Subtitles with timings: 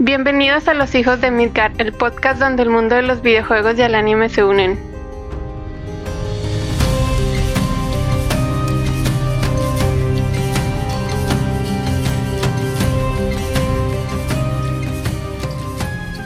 [0.00, 3.82] Bienvenidos a Los Hijos de Midgar, el podcast donde el mundo de los videojuegos y
[3.82, 4.78] el anime se unen.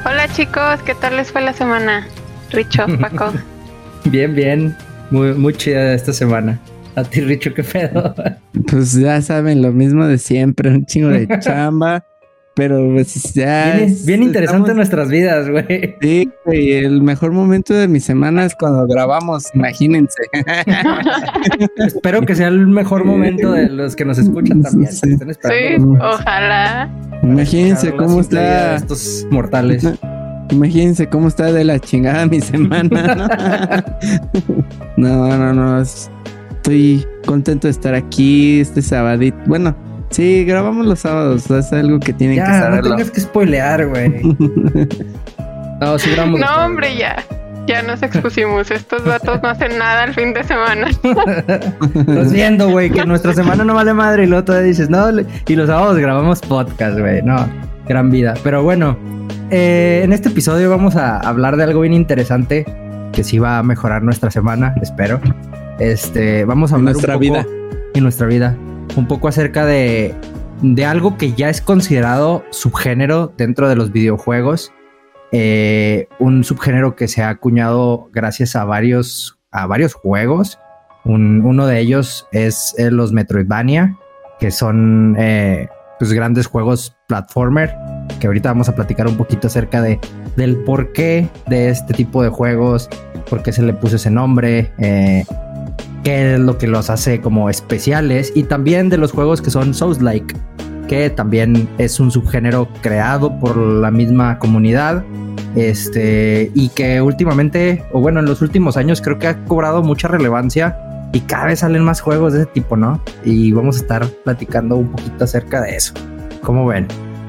[0.04, 2.06] Hola chicos, ¿qué tal les fue la semana?
[2.50, 3.32] Richo, Paco.
[4.04, 4.76] bien, bien.
[5.10, 6.60] Muy, muy chida esta semana.
[6.94, 8.14] A ti, Richo, qué pedo.
[8.70, 12.04] Pues ya saben, lo mismo de siempre, un chingo de chamba.
[12.54, 13.76] Pero pues ya.
[13.76, 15.96] Bien, bien interesante nuestras vidas, güey.
[16.00, 16.72] Sí, güey.
[16.72, 20.22] El mejor momento de mi semana es cuando grabamos, imagínense.
[21.78, 24.92] Espero que sea el mejor momento de los que nos escuchan también.
[24.92, 25.16] Sí,
[26.00, 26.90] ojalá.
[27.22, 28.76] Imagínense cómo está.
[28.76, 29.86] Estos mortales.
[30.50, 33.82] Imagínense cómo está de la chingada mi semana.
[34.98, 35.80] No, no, no.
[35.80, 39.38] Estoy contento de estar aquí este sabadito.
[39.46, 39.74] Bueno,
[40.12, 41.50] Sí, grabamos los sábados.
[41.50, 42.84] Es algo que tienen que saber.
[42.84, 44.10] No tengas que spoilear, güey.
[45.80, 46.40] no, sí grabamos.
[46.40, 47.24] No, hombre, ya.
[47.66, 48.70] Ya nos expusimos.
[48.70, 50.88] Estos datos no hacen nada al fin de semana.
[50.90, 55.06] Estás viendo, güey, que nuestra semana no vale madre y luego todavía dices, no,
[55.46, 57.22] y los sábados grabamos podcast, güey.
[57.22, 57.48] No,
[57.88, 58.34] gran vida.
[58.44, 58.98] Pero bueno,
[59.50, 62.66] eh, en este episodio vamos a hablar de algo bien interesante
[63.12, 65.20] que sí va a mejorar nuestra semana, espero.
[65.78, 67.46] Este, vamos a hablar nuestra vida.
[67.94, 68.56] En nuestra vida
[68.96, 70.14] un poco acerca de,
[70.62, 74.72] de algo que ya es considerado subgénero dentro de los videojuegos.
[75.32, 80.58] Eh, un subgénero que se ha acuñado gracias a varios, a varios juegos.
[81.04, 83.98] uno de ellos es eh, los Metroidvania,
[84.38, 87.74] que son eh, pues, grandes juegos platformer,
[88.20, 89.98] que ahorita vamos a platicar un poquito acerca de,
[90.36, 92.88] del porqué de este tipo de juegos,
[93.28, 94.70] por qué se le puso ese nombre,
[96.02, 99.74] qué es lo que los hace como especiales y también de los juegos que son
[99.74, 100.34] Souls-like,
[100.88, 105.04] que también es un subgénero creado por la misma comunidad.
[105.54, 110.08] Este, y que últimamente, o bueno, en los últimos años creo que ha cobrado mucha
[110.08, 110.78] relevancia
[111.12, 113.02] y cada vez salen más juegos de ese tipo, ¿no?
[113.24, 115.92] Y vamos a estar platicando un poquito acerca de eso.
[116.42, 116.88] ¿Cómo ven?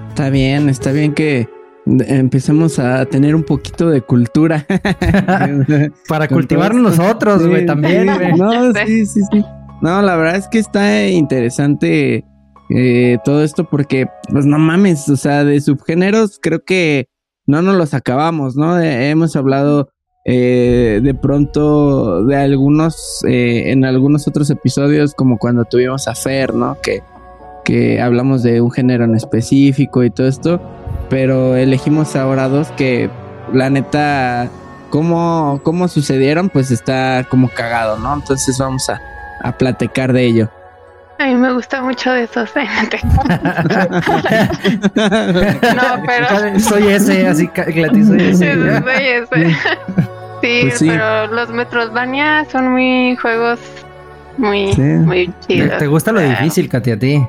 [0.10, 1.50] Está bien, está bien que
[1.86, 4.66] empecemos a tener un poquito de cultura.
[6.08, 8.08] Para cultivar nosotros, güey, también.
[8.38, 9.44] No, sí, sí, sí.
[9.82, 12.24] No, la verdad es que está interesante
[12.70, 17.10] eh, todo esto porque, pues no mames, o sea, de subgéneros creo que
[17.46, 18.80] no nos los acabamos, ¿no?
[18.80, 19.90] hemos hablado
[20.24, 26.54] eh, de pronto de algunos, eh, en algunos otros episodios, como cuando tuvimos a Fer,
[26.54, 26.78] ¿no?
[26.82, 27.04] Que,
[27.66, 30.62] que hablamos de un género en específico y todo esto
[31.14, 33.08] pero elegimos ahora dos que
[33.54, 34.50] la neta,
[34.90, 38.16] cómo, cómo sucedieron, pues está como cagado, ¿no?
[38.16, 39.00] Entonces vamos a,
[39.44, 40.50] a platicar de ello.
[41.20, 42.50] A mí me gusta mucho de esos.
[42.56, 42.66] ¿eh?
[44.96, 46.60] no, pero.
[46.60, 48.34] Soy ese, así que soy ese.
[48.34, 49.56] Sí, soy ese.
[50.42, 53.60] Sí, pues sí, pero los Metroidvania son muy juegos
[54.38, 55.78] muy, muy chidos.
[55.78, 57.24] ¿Te gusta lo difícil, Katy, a ti?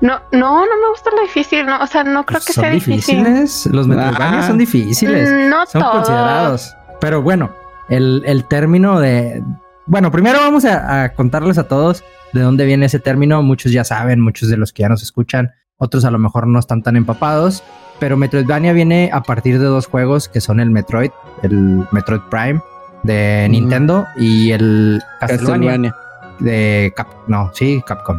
[0.00, 3.18] No, no, no me gusta lo difícil, no, o sea, no creo que sea difícil.
[3.18, 3.66] difíciles?
[3.66, 5.30] Los Metroidvania son difíciles.
[5.30, 6.74] Mm, no son considerados.
[7.00, 7.50] Pero bueno,
[7.88, 9.42] el, el, término de.
[9.86, 13.42] Bueno, primero vamos a, contarles a todos de dónde viene ese término.
[13.42, 16.58] Muchos ya saben, muchos de los que ya nos escuchan, otros a lo mejor no
[16.58, 17.64] están tan empapados.
[17.98, 21.10] Pero Metroidvania viene a partir de dos juegos que son el Metroid,
[21.42, 22.60] el Metroid Prime
[23.02, 25.94] de Nintendo y el Castlevania,
[26.38, 28.18] de Cap no, sí, Capcom.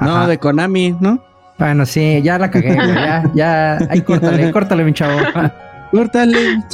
[0.00, 1.22] No, de Konami, ¿no?
[1.58, 5.18] Bueno, sí, ya la cagué, ya, ya, ahí córtale, córtale, mi chavo.
[5.92, 6.64] Córtale.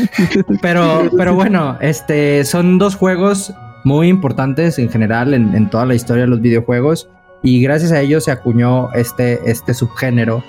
[0.62, 3.52] pero, pero bueno, este, son dos juegos
[3.84, 7.06] muy importantes en general en, toda la historia de los videojuegos
[7.42, 10.42] y gracias a ellos se acuñó este, este subgénero,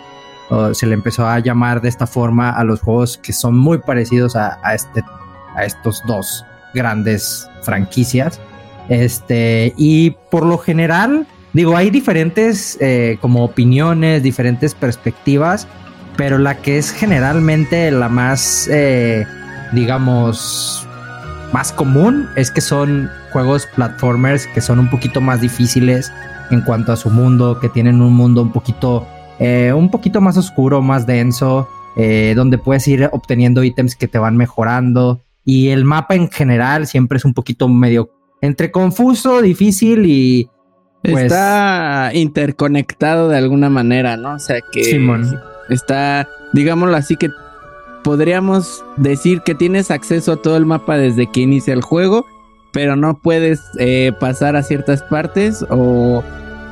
[0.71, 4.37] se le empezó a llamar de esta forma a los juegos que son muy parecidos
[4.37, 5.03] a, a, este,
[5.57, 8.39] a estos dos grandes franquicias.
[8.87, 15.67] Este, y por lo general, Digo, hay diferentes eh, como opiniones, diferentes perspectivas,
[16.15, 19.25] pero la que es generalmente la más, eh,
[19.73, 20.87] digamos,
[21.51, 26.11] más común es que son juegos platformers que son un poquito más difíciles
[26.51, 29.05] en cuanto a su mundo, que tienen un mundo un poquito,
[29.39, 31.67] eh, un poquito más oscuro, más denso,
[32.35, 35.21] donde puedes ir obteniendo ítems que te van mejorando.
[35.43, 38.11] Y el mapa en general siempre es un poquito medio
[38.41, 40.49] entre confuso, difícil y
[41.03, 44.35] pues, está interconectado de alguna manera, ¿no?
[44.35, 44.99] O sea que
[45.69, 47.29] está, digámoslo así, que
[48.03, 52.25] podríamos decir que tienes acceso a todo el mapa desde que inicia el juego,
[52.71, 56.23] pero no puedes eh, pasar a ciertas partes o,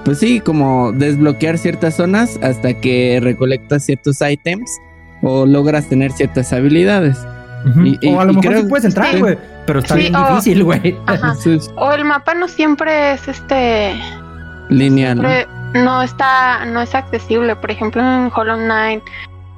[0.06, 4.70] pues sí, como desbloquear ciertas zonas hasta que recolectas ciertos ítems
[5.22, 7.18] o logras tener ciertas habilidades.
[8.08, 10.96] o a lo mejor puedes entrar, güey, pero está bien difícil, güey.
[11.76, 13.94] o el mapa no siempre es este
[14.70, 15.22] lineal.
[15.74, 16.02] ¿no?
[16.02, 17.56] está, no es accesible.
[17.56, 19.04] Por ejemplo, en Hollow Knight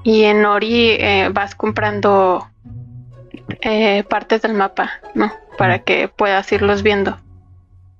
[0.03, 2.47] y en Ori eh, vas comprando
[3.61, 5.31] eh, partes del mapa, ¿no?
[5.57, 7.17] Para que puedas irlos viendo.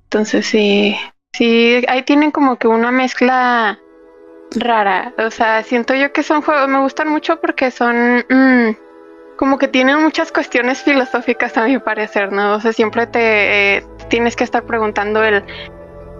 [0.05, 0.97] Entonces sí,
[1.33, 3.79] sí, ahí tienen como que una mezcla
[4.55, 5.13] rara.
[5.17, 8.75] O sea, siento yo que son juegos, me gustan mucho porque son mm,
[9.37, 12.55] como que tienen muchas cuestiones filosóficas a mi parecer, ¿no?
[12.55, 15.43] O sea, siempre te eh, tienes que estar preguntando el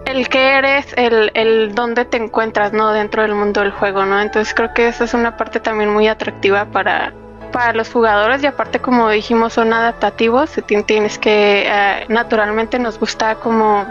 [0.04, 2.92] el que eres, el, el dónde te encuentras, ¿no?
[2.92, 4.20] Dentro del mundo del juego, ¿no?
[4.20, 7.12] Entonces creo que esa es una parte también muy atractiva para,
[7.52, 10.50] para los jugadores y aparte como dijimos son adaptativos,
[10.86, 13.86] tienes que eh, naturalmente nos gusta como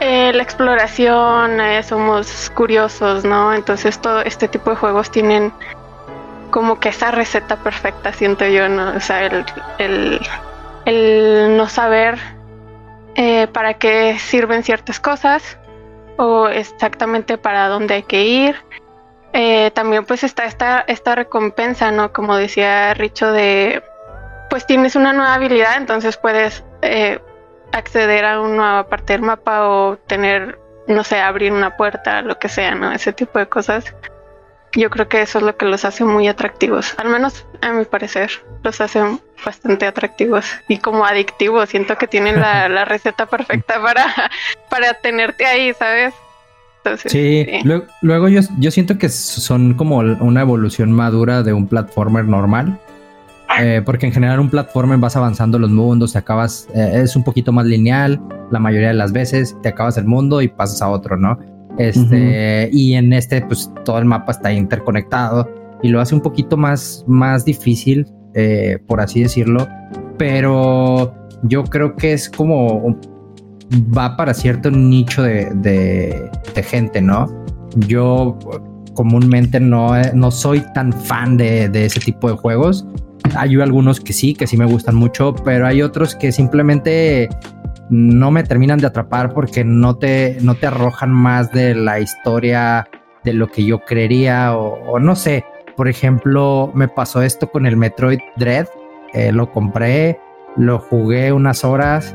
[0.00, 3.54] eh, la exploración, eh, somos curiosos, ¿no?
[3.54, 5.52] Entonces todo este tipo de juegos tienen
[6.50, 8.90] como que esa receta perfecta, siento yo, ¿no?
[8.96, 9.44] O sea, el,
[9.78, 10.20] el,
[10.84, 12.37] el no saber
[13.52, 15.58] para qué sirven ciertas cosas
[16.18, 18.56] o exactamente para dónde hay que ir
[19.32, 22.12] eh, también pues está esta, esta recompensa, ¿no?
[22.12, 23.82] Como decía Richo, de
[24.50, 27.20] pues tienes una nueva habilidad, entonces puedes eh,
[27.72, 32.38] acceder a una nueva parte del mapa o tener, no sé, abrir una puerta, lo
[32.38, 32.90] que sea, ¿no?
[32.90, 33.94] Ese tipo de cosas.
[34.74, 37.84] Yo creo que eso es lo que los hace muy atractivos, al menos a mi
[37.84, 38.30] parecer,
[38.62, 41.70] los hacen bastante atractivos y como adictivos.
[41.70, 44.04] Siento que tienen la, la receta perfecta para,
[44.70, 46.14] para tenerte ahí, ¿sabes?
[46.96, 47.46] sí,
[48.02, 52.78] Luego, yo, yo, siento que son como una evolución madura de un platformer normal.
[53.60, 57.24] Eh, porque en general un platformer vas avanzando los mundos, te acabas, eh, es un
[57.24, 58.20] poquito más lineal
[58.50, 61.38] la mayoría de las veces, te acabas el mundo y pasas a otro, ¿no?
[61.78, 65.48] Este, Y en este, pues todo el mapa está interconectado
[65.82, 69.66] y lo hace un poquito más, más difícil, eh, por así decirlo.
[70.16, 71.14] Pero
[71.44, 72.96] yo creo que es como
[73.96, 76.30] va para cierto nicho de,
[76.64, 77.28] gente, ¿no?
[77.86, 78.38] Yo
[78.94, 82.86] comúnmente no, no soy tan fan de, ese tipo de juegos.
[83.36, 87.28] Hay algunos que sí, que sí me gustan mucho, pero hay otros que simplemente
[87.90, 92.88] no me terminan de atrapar porque no te, no te arrojan más de la historia
[93.24, 95.44] de lo que yo creería o, no sé.
[95.76, 98.66] Por ejemplo, me pasó esto con el Metroid Dread.
[99.12, 100.18] Eh, lo compré,
[100.56, 102.14] lo jugué unas horas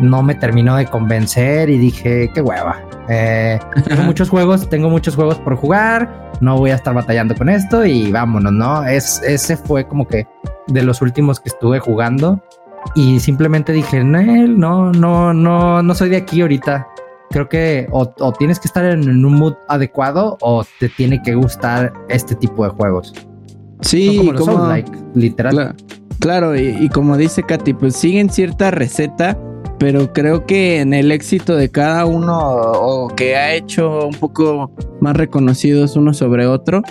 [0.00, 2.80] no me terminó de convencer y dije, qué hueva.
[3.08, 7.48] Eh, tengo muchos juegos, tengo muchos juegos por jugar, no voy a estar batallando con
[7.48, 8.84] esto y vámonos, ¿no?
[8.84, 10.26] Es, ese fue como que
[10.68, 12.42] de los últimos que estuve jugando
[12.94, 16.86] y simplemente dije, no, no, no, no soy de aquí ahorita.
[17.30, 21.92] Creo que o, tienes que estar en, un mood adecuado o te tiene que gustar
[22.08, 23.12] este tipo de juegos.
[23.82, 25.76] Sí, como, like, literal.
[26.18, 29.38] Claro, y, y, como dice Katy, pues siguen cierta receta
[29.80, 34.70] pero creo que en el éxito de cada uno o que ha hecho un poco
[35.00, 36.82] más reconocidos uno sobre otro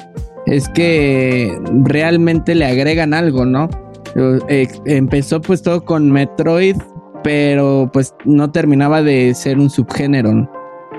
[0.47, 3.69] es que realmente le agregan algo, ¿no?
[4.15, 6.77] Eh, empezó pues todo con Metroid,
[7.23, 10.49] pero pues no terminaba de ser un subgénero.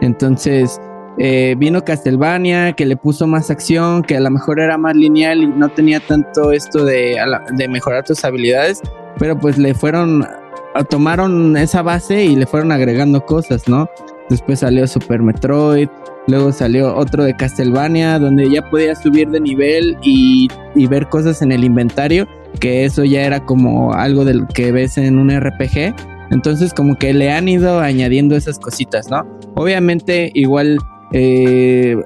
[0.01, 0.81] Entonces
[1.19, 5.43] eh, vino Castlevania, que le puso más acción, que a lo mejor era más lineal
[5.43, 7.17] y no tenía tanto esto de,
[7.57, 8.81] de mejorar tus habilidades,
[9.19, 10.27] pero pues le fueron
[10.89, 13.89] tomaron esa base y le fueron agregando cosas, ¿no?
[14.29, 15.89] Después salió Super Metroid,
[16.31, 20.49] luego salió otro de Castlevania, donde ya podías subir de nivel y,
[20.89, 22.27] ver cosas en el inventario,
[22.59, 25.95] que eso ya era como algo del que ves en un RPG.
[26.31, 29.27] Entonces como que le han ido añadiendo esas cositas, ¿no?
[29.57, 30.79] Obviamente igual
[31.13, 31.97] eh,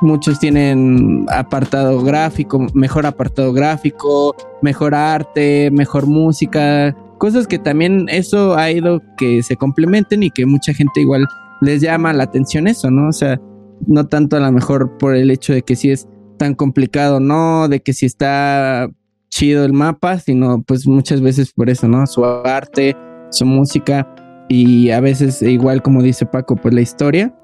[0.00, 8.56] muchos tienen apartado gráfico, mejor apartado gráfico, mejor arte, mejor música, cosas que también eso
[8.56, 11.26] ha ido que se complementen y que mucha gente igual
[11.60, 13.08] les llama la atención eso, ¿no?
[13.08, 13.40] O sea,
[13.86, 17.68] no tanto a lo mejor por el hecho de que si es tan complicado, no,
[17.68, 18.88] de que si está
[19.30, 22.06] chido el mapa, sino pues muchas veces por eso, ¿no?
[22.06, 22.96] Su arte,
[23.30, 24.08] su música
[24.48, 27.34] y a veces igual como dice Paco, pues la historia.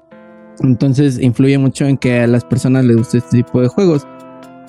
[0.59, 4.07] Entonces influye mucho en que a las personas les guste este tipo de juegos.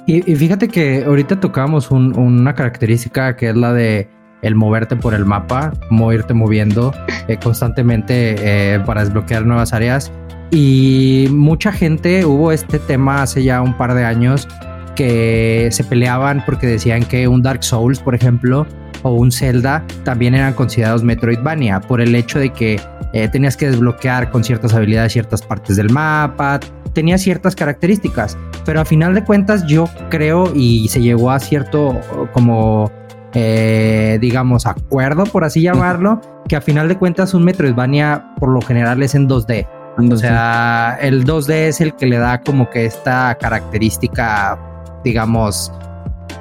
[0.06, 4.08] Y, fíjate que ahorita tocamos una característica que es la de
[4.42, 6.92] el moverte por el mapa, como irte moviendo
[7.28, 8.34] eh, constantemente
[8.74, 10.10] eh, para desbloquear nuevas áreas.
[10.54, 14.46] Y mucha gente, hubo este tema hace ya un par de años
[14.94, 18.66] que se peleaban porque decían que un Dark Souls, por ejemplo,
[19.02, 22.78] o un Zelda también eran considerados Metroidvania por el hecho de que
[23.14, 26.60] eh, tenías que desbloquear con ciertas habilidades ciertas partes del mapa,
[26.92, 28.36] tenía ciertas características.
[28.66, 31.98] pero a final de cuentas yo creo y se llegó a cierto
[32.32, 32.92] como
[33.32, 38.60] eh, digamos acuerdo por así llamarlo que a final de cuentas un Metroidvania por lo
[38.60, 39.66] general es en 2D.
[39.98, 44.58] O sea, el 2D es el que le da como que esta característica,
[45.04, 45.70] digamos,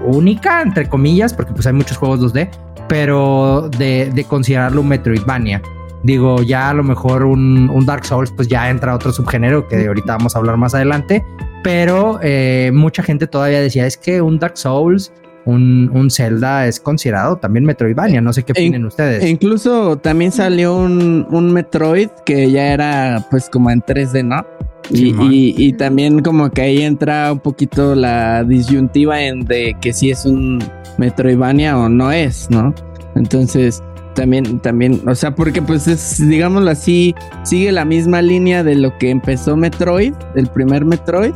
[0.05, 2.49] única, entre comillas, porque pues hay muchos juegos 2D,
[2.87, 5.61] pero de, de considerarlo un Metroidvania.
[6.03, 9.85] Digo, ya a lo mejor un, un, Dark Souls, pues ya entra otro subgénero que
[9.85, 11.23] ahorita vamos a hablar más adelante.
[11.63, 15.11] Pero eh, mucha gente todavía decía, es que un Dark Souls,
[15.45, 18.21] un, un Zelda es considerado también Metroidvania.
[18.21, 19.23] No sé qué e opinen ustedes.
[19.23, 24.45] E incluso también salió un, un, Metroid que ya era pues como en 3D, ¿no?
[24.89, 29.93] Y, y, y, también como que ahí entra un poquito la disyuntiva en de que
[29.93, 30.61] si es un
[30.97, 32.73] Metroidvania o no es, ¿no?
[33.15, 33.81] Entonces,
[34.13, 38.97] también, también, o sea, porque pues es, digámoslo así, sigue la misma línea de lo
[38.97, 41.33] que empezó Metroid, el primer Metroid,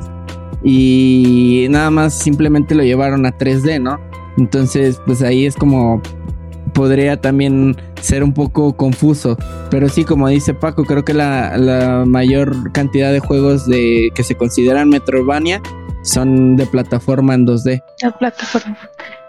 [0.66, 4.00] y nada más simplemente lo llevaron a 3D, ¿no?
[4.38, 6.02] Entonces, pues ahí es como
[6.74, 9.38] podría también ser un poco confuso.
[9.70, 14.24] Pero sí, como dice Paco, creo que la, la mayor cantidad de juegos de que
[14.24, 15.62] se consideran Metroidvania
[16.02, 17.82] son de plataforma en 2D.
[18.02, 18.78] De plataforma.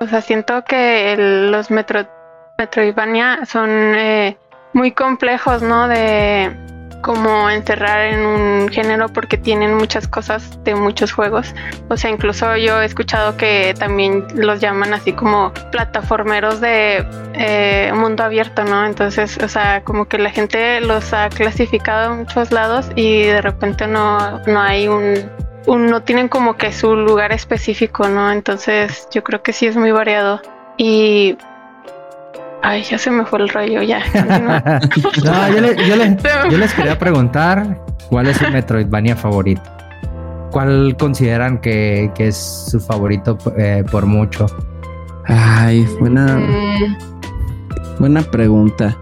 [0.01, 1.17] O sea, siento que
[1.51, 2.07] los Metro
[2.59, 4.39] Metroidvania son eh,
[4.73, 5.87] muy complejos, ¿no?
[5.89, 6.51] De
[7.07, 11.55] como encerrar en un género porque tienen muchas cosas de muchos juegos.
[11.89, 17.93] O sea, incluso yo he escuchado que también los llaman así como plataformeros de eh,
[17.95, 18.85] mundo abierto, ¿no?
[18.85, 23.41] Entonces, o sea, como que la gente los ha clasificado en muchos lados y de
[23.41, 25.31] repente no, no hay un
[25.69, 28.33] no tienen como que su lugar específico, ¿no?
[28.33, 30.41] Entonces, yo creo que sí es muy variado.
[30.77, 31.39] Y
[32.69, 34.01] Ay, ya se me fue el rollo, ya.
[35.25, 35.49] no,
[36.51, 37.81] yo, les quería preguntar
[38.11, 39.63] cuál es su Metroidvania favorito.
[40.51, 44.47] ¿Cuál consideran que, es su favorito eh, por mucho?
[45.27, 46.97] Ay, buena, mm.
[48.01, 48.99] buena pregunta.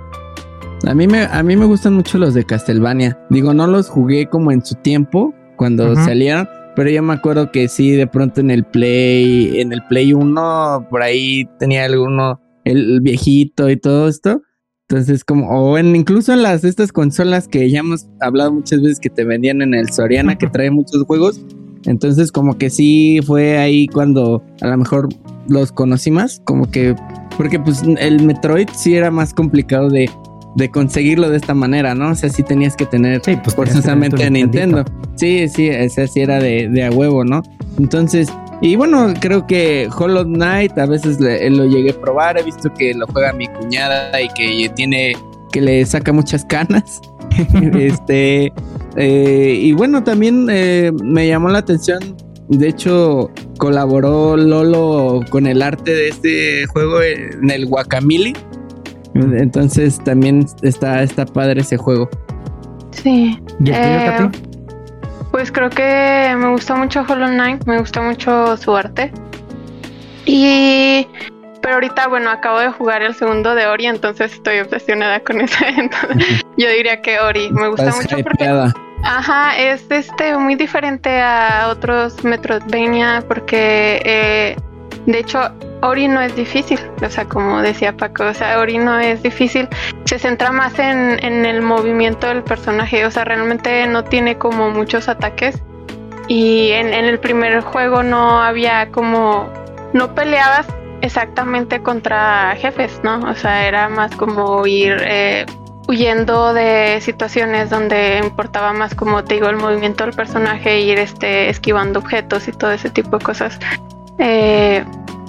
[0.87, 3.19] A mí, me, a mí me gustan mucho los de Castlevania.
[3.31, 7.69] Digo, no los jugué como en su tiempo, cuando salieron, pero yo me acuerdo que
[7.69, 13.01] sí, de pronto en el Play, en el Play 1, por ahí tenía alguno el
[13.01, 14.43] viejito y todo esto.
[14.89, 19.01] Entonces, como, o en, incluso en las estas consolas que ya hemos hablado muchas veces
[19.01, 21.41] que te vendían en el Soriana, que trae muchos juegos.
[21.87, 25.09] Entonces, como que sí fue ahí cuando a lo mejor
[25.49, 26.95] los conocí más, como que,
[27.37, 30.11] porque pues el Metroid sí era más complicado de,
[30.57, 32.11] de conseguirlo de esta manera, ¿no?
[32.11, 34.85] O sea, sí tenías que tener sí, pues, forzosamente Nintendo.
[35.17, 37.43] Sí, sí, ese sí era de, de a huevo, ¿no?
[37.79, 38.29] Entonces,
[38.65, 42.39] y bueno, creo que Hollow Knight a veces lo llegué a probar.
[42.39, 45.13] He visto que lo juega mi cuñada y que tiene
[45.53, 47.03] que le saca muchas canas.
[47.79, 48.51] este
[48.97, 52.17] eh, y bueno, también eh, me llamó la atención.
[52.49, 58.33] De hecho, colaboró Lolo con el arte de este juego en el Guacamili.
[59.15, 62.09] Entonces también está, está padre ese juego.
[62.93, 63.39] Sí.
[63.61, 64.31] ¿Y eh,
[65.35, 69.11] pues creo que me gusta mucho Hollow Knight, me gusta mucho su arte.
[70.27, 71.09] Y
[71.61, 75.67] pero ahorita, bueno, acabo de jugar el segundo de Ori, entonces estoy obsesionada con ese.
[75.77, 78.49] Entonces, yo diría que Ori me gusta mucho porque
[79.03, 84.57] ajá, es este muy diferente a otros Metroidvania porque eh,
[85.07, 85.51] de hecho
[85.85, 89.69] Ori no es difícil, o sea, como decía Paco, o sea, Ori no es difícil,
[90.05, 94.71] se centra más en, en el movimiento del personaje, o sea, realmente no tiene como
[94.71, 95.63] muchos ataques
[96.29, 99.49] y en, el primer juego no había como,
[99.93, 100.67] no peleabas
[101.03, 103.19] exactamente contra jefes, ¿no?
[103.19, 105.45] O sea, era más como ir eh,
[105.87, 111.51] huyendo de situaciones donde importaba más, como te digo, el movimiento del personaje, ir este,
[111.51, 113.59] esquivando objetos y todo ese tipo de cosas.
[114.19, 114.83] Eh,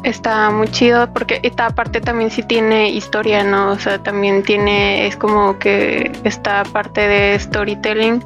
[0.06, 3.72] está muy chido porque esta parte también sí tiene historia, ¿no?
[3.72, 8.24] O sea, también tiene, es como que esta parte de storytelling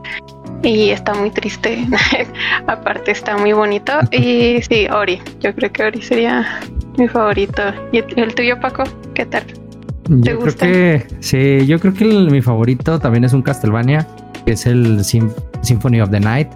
[0.62, 1.88] y está muy triste.
[2.68, 3.94] Aparte está muy bonito.
[4.12, 6.60] Y sí, Ori, yo creo que Ori sería
[6.98, 7.62] mi favorito.
[7.92, 8.84] ¿Y el tuyo, Paco?
[9.14, 9.44] ¿Qué tal?
[9.46, 10.66] ¿Te yo gusta?
[10.68, 14.06] creo que sí, yo creo que mi favorito también es un Castlevania,
[14.46, 16.50] que es el Symphony of the Night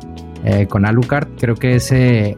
[0.44, 1.28] eh, con Alucard.
[1.40, 2.36] Creo que ese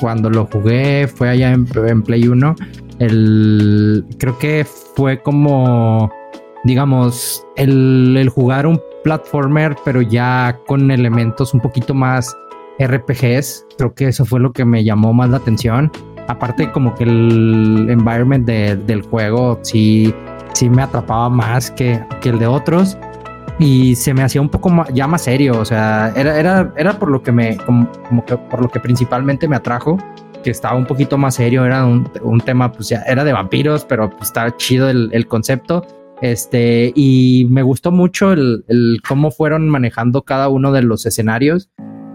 [0.00, 1.66] cuando lo jugué fue allá en,
[2.02, 2.54] Play 1.
[2.98, 4.66] El, creo que
[4.96, 6.10] fue como,
[6.64, 12.36] digamos, el, el, jugar un platformer, pero ya con elementos un poquito más
[12.78, 13.66] RPGs.
[13.76, 15.90] Creo que eso fue lo que me llamó más la atención.
[16.28, 20.14] Aparte, como que el environment del juego sí,
[20.52, 22.96] sí me atrapaba más que, que el de otros.
[23.60, 26.98] Y se me hacía un poco más, ya más serio, o sea, era, era, era
[26.98, 27.86] por lo que me, como,
[28.24, 29.98] que por lo que principalmente me atrajo,
[30.42, 33.84] que estaba un poquito más serio, era un, un tema, pues ya era de vampiros,
[33.84, 35.86] pero pues estaba chido el, el, concepto,
[36.22, 41.68] este, y me gustó mucho el, el, cómo fueron manejando cada uno de los escenarios,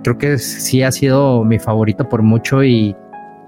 [0.03, 2.95] creo que sí ha sido mi favorito por mucho y,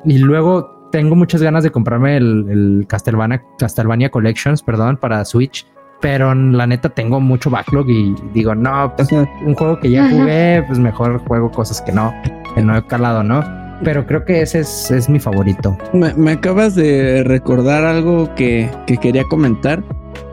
[0.05, 5.65] y luego tengo muchas ganas de comprarme el, el Castlevania Collections, perdón, para Switch
[6.01, 10.63] pero la neta tengo mucho backlog y digo, no, pues un juego que ya jugué,
[10.67, 12.13] pues mejor juego cosas que no,
[12.55, 13.43] que no he calado, ¿no?
[13.83, 15.77] Pero creo que ese es, es mi favorito.
[15.93, 19.83] Me, acabas de recordar algo que, que, quería comentar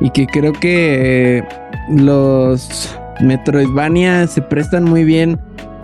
[0.01, 1.49] y que creo que eh,
[1.91, 5.39] los Metroidvania se prestan muy bien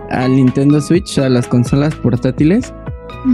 [0.09, 2.73] al Nintendo Switch, a las consolas portátiles.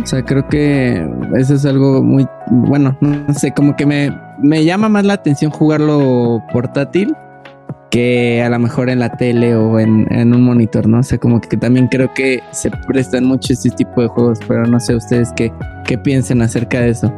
[0.04, 4.64] O sea, creo que eso es algo muy bueno, no sé, como que me, me
[4.64, 7.16] llama más la atención jugarlo portátil
[7.90, 11.00] que a lo mejor en la tele o en, un monitor, ¿no?
[11.00, 14.66] O sea, como que también creo que se prestan mucho este tipo de juegos, pero
[14.66, 15.52] no sé ustedes qué,
[15.86, 17.14] qué piensen acerca de eso.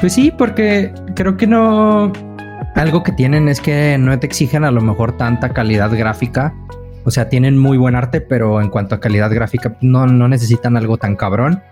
[0.00, 2.12] Pues sí, porque creo que no...
[2.74, 6.52] Algo que tienen es que no te exigen a lo mejor tanta calidad gráfica.
[7.04, 10.76] O sea, tienen muy buen arte, pero en cuanto a calidad gráfica no, no necesitan
[10.76, 11.62] algo tan cabrón.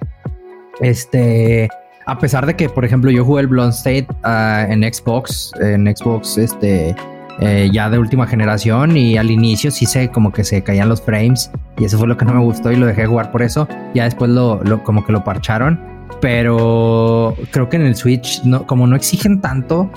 [0.80, 1.68] Este,
[2.06, 5.86] a pesar de que, por ejemplo, yo jugué el Blonde State uh, en Xbox, en
[5.94, 6.94] Xbox, este,
[7.40, 11.00] eh, ya de última generación y al inicio sí se como que se caían los
[11.00, 13.68] frames y eso fue lo que no me gustó y lo dejé jugar por eso.
[13.94, 15.80] Ya después lo, lo como que lo parcharon,
[16.20, 19.90] pero creo que en el Switch no, como no exigen tanto,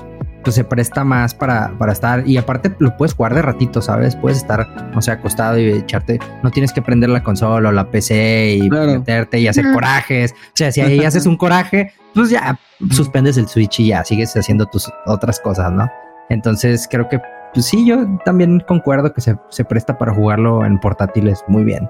[0.45, 2.25] pues se presta más para, para estar.
[2.25, 4.15] Y aparte lo puedes jugar de ratito, ¿sabes?
[4.15, 6.19] Puedes estar, no sé, acostado y echarte.
[6.43, 10.31] No tienes que prender la consola o la PC y meterte y hacer corajes.
[10.31, 12.57] O sea, si ahí haces un coraje, pues ya
[12.91, 15.89] suspendes el Switch y ya sigues haciendo tus otras cosas, ¿no?
[16.29, 17.19] Entonces creo que,
[17.53, 21.89] pues sí, yo también concuerdo que se, se presta para jugarlo en portátiles muy bien.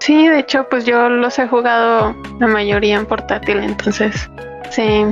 [0.00, 4.30] Sí, de hecho, pues yo los he jugado la mayoría en portátil, entonces
[4.70, 5.04] Sí,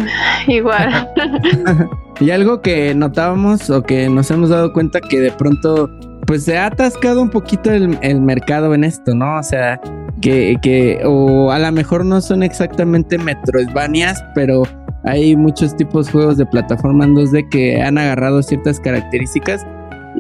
[0.47, 1.09] igual.
[2.21, 5.91] y algo que notábamos o que nos hemos dado cuenta que de pronto
[6.27, 9.39] pues se ha atascado un poquito el, mercado en esto, ¿no?
[9.39, 9.81] O sea,
[10.21, 14.65] que, que, o a lo mejor no son exactamente Metroidvanias, pero
[15.05, 19.67] hay muchos tipos de juegos de plataforma en 2D que han agarrado ciertas características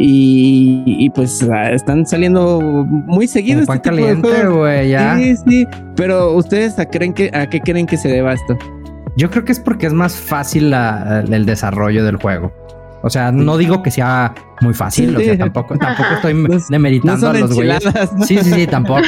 [0.00, 3.68] y, pues ah, están saliendo muy seguidos.
[3.68, 5.18] Este caliente, güey, ya.
[5.18, 5.66] Sí, sí.
[5.96, 8.56] Pero ustedes a, creen que, a qué creen que se deba esto?
[9.18, 12.52] Yo creo que es porque es más fácil el desarrollo del juego.
[13.02, 17.32] O sea, no digo que sea muy fácil, o sea, tampoco, tampoco estoy demeritando a
[17.32, 17.82] los güeyes.
[18.24, 19.02] Sí, sí, sí, tampoco,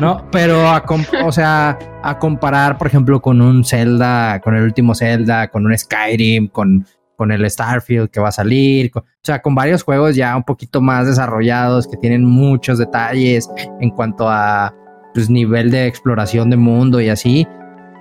[0.00, 0.84] no, pero a
[1.24, 5.76] o sea, a comparar, por ejemplo, con un Zelda, con el último Zelda, con un
[5.76, 10.36] Skyrim, con, con el Starfield que va a salir, o sea, con varios juegos ya
[10.36, 13.50] un poquito más desarrollados que tienen muchos detalles
[13.80, 14.72] en cuanto a
[15.14, 17.46] pues, nivel de exploración de mundo y así.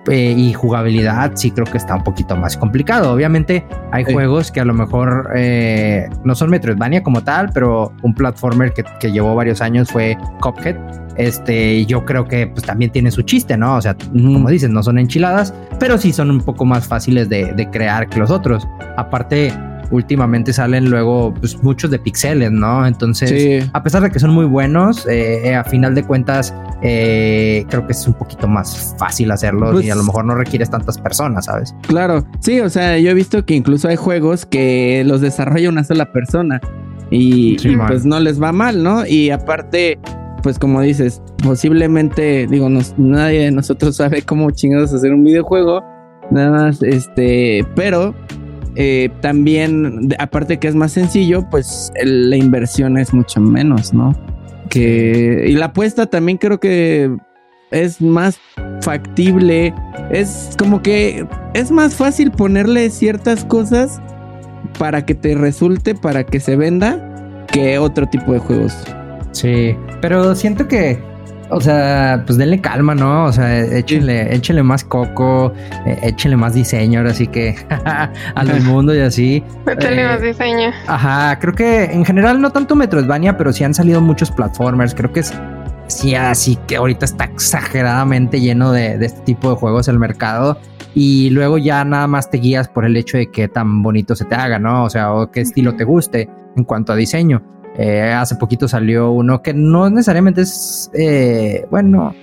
[0.07, 3.13] Eh, y jugabilidad sí creo que está un poquito más complicado.
[3.13, 8.15] Obviamente hay juegos que a lo mejor eh, no son Metroidvania como tal, pero un
[8.15, 10.75] platformer que, que, llevó varios años fue Cuphead.
[11.17, 13.75] Este, yo creo que pues también tiene su chiste, ¿no?
[13.75, 17.53] O sea, como dices, no son enchiladas, pero sí son un poco más fáciles de,
[17.53, 18.67] de crear que los otros.
[18.97, 19.53] Aparte,
[19.91, 22.85] últimamente salen luego pues, muchos de pixeles, ¿no?
[22.87, 27.65] Entonces, a pesar de que son muy buenos, eh, eh, a final de cuentas, eh,
[27.69, 30.69] creo que es un poquito más fácil hacerlo y a lo pues mejor no requieres
[30.69, 31.75] tantas personas, ¿sabes?
[31.87, 35.83] Claro, sí, o sea, yo he visto que incluso hay juegos que los desarrolla una
[35.83, 36.59] sola persona
[37.09, 39.05] y, pues no les va mal, ¿no?
[39.05, 39.99] Y aparte,
[40.41, 45.83] pues como dices, posiblemente, digo, nadie de nosotros sabe cómo chingados hacer un videojuego,
[46.31, 48.15] nada más, este, pero
[48.75, 54.15] eh, también, aparte que es más sencillo, pues la inversión es mucho menos, ¿no?
[54.69, 57.15] Que, y la apuesta también creo que
[57.71, 58.39] es más
[58.81, 59.73] factible.
[60.11, 64.01] Es como que es más fácil ponerle ciertas cosas
[64.79, 68.73] para que te resulte, para que se venda, que otro tipo de juegos.
[69.31, 70.99] Sí, pero siento que
[71.51, 73.25] o sea, pues denle calma, ¿no?
[73.25, 75.53] O sea, échenle, échenle más coco,
[75.85, 79.43] eh, échenle más diseño, ahora sí que a los mundo y así.
[79.67, 80.71] Échenle más eh, diseño.
[80.87, 84.95] Ajá, creo que en general no tanto Metroidvania, pero sí han salido muchos platformers.
[84.95, 85.33] Creo que es
[85.87, 90.57] sí, así que ahorita está exageradamente lleno de, de este tipo de juegos el mercado
[90.93, 94.25] y luego ya nada más te guías por el hecho de que tan bonito se
[94.25, 94.83] te haga, ¿no?
[94.83, 97.41] O sea, o qué estilo te guste en cuanto a diseño.
[97.77, 102.13] Eh, hace poquito salió uno que no necesariamente es, eh, bueno,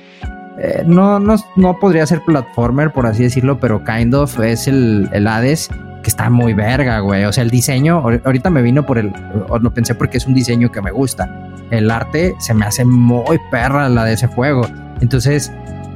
[0.59, 5.09] eh, no, no, no, podría ser platformer, por así decirlo, pero kind of es el,
[5.13, 5.71] el Hades,
[6.03, 7.25] que está muy verga, güey.
[7.25, 9.13] O sea, el diseño, ahorita me vino por el,
[9.61, 11.29] lo pensé porque es un diseño que me gusta.
[11.71, 14.63] El arte se me hace muy perra la de ese juego.
[15.01, 15.53] Entonces,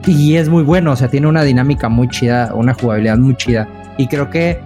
[0.06, 3.68] y es muy bueno, o sea, tiene una dinámica muy chida, una jugabilidad muy chida.
[3.96, 4.60] Y creo que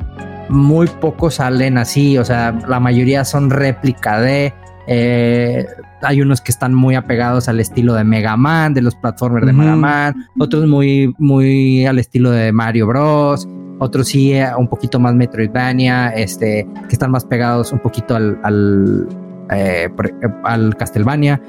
[0.49, 4.55] muy pocos salen así, o sea, la mayoría son réplica de...
[4.87, 5.67] Eh,
[6.03, 9.53] hay unos que están muy apegados al estilo de Mega Man, de los platformers de
[9.53, 14.99] Mega Man, otros muy, muy al estilo de Mario Bros otros sí eh, un poquito
[14.99, 19.07] más Metroidvania, este, que están más pegados un poquito al, al,
[19.51, 19.91] eh,
[20.45, 21.43] al Castlevania.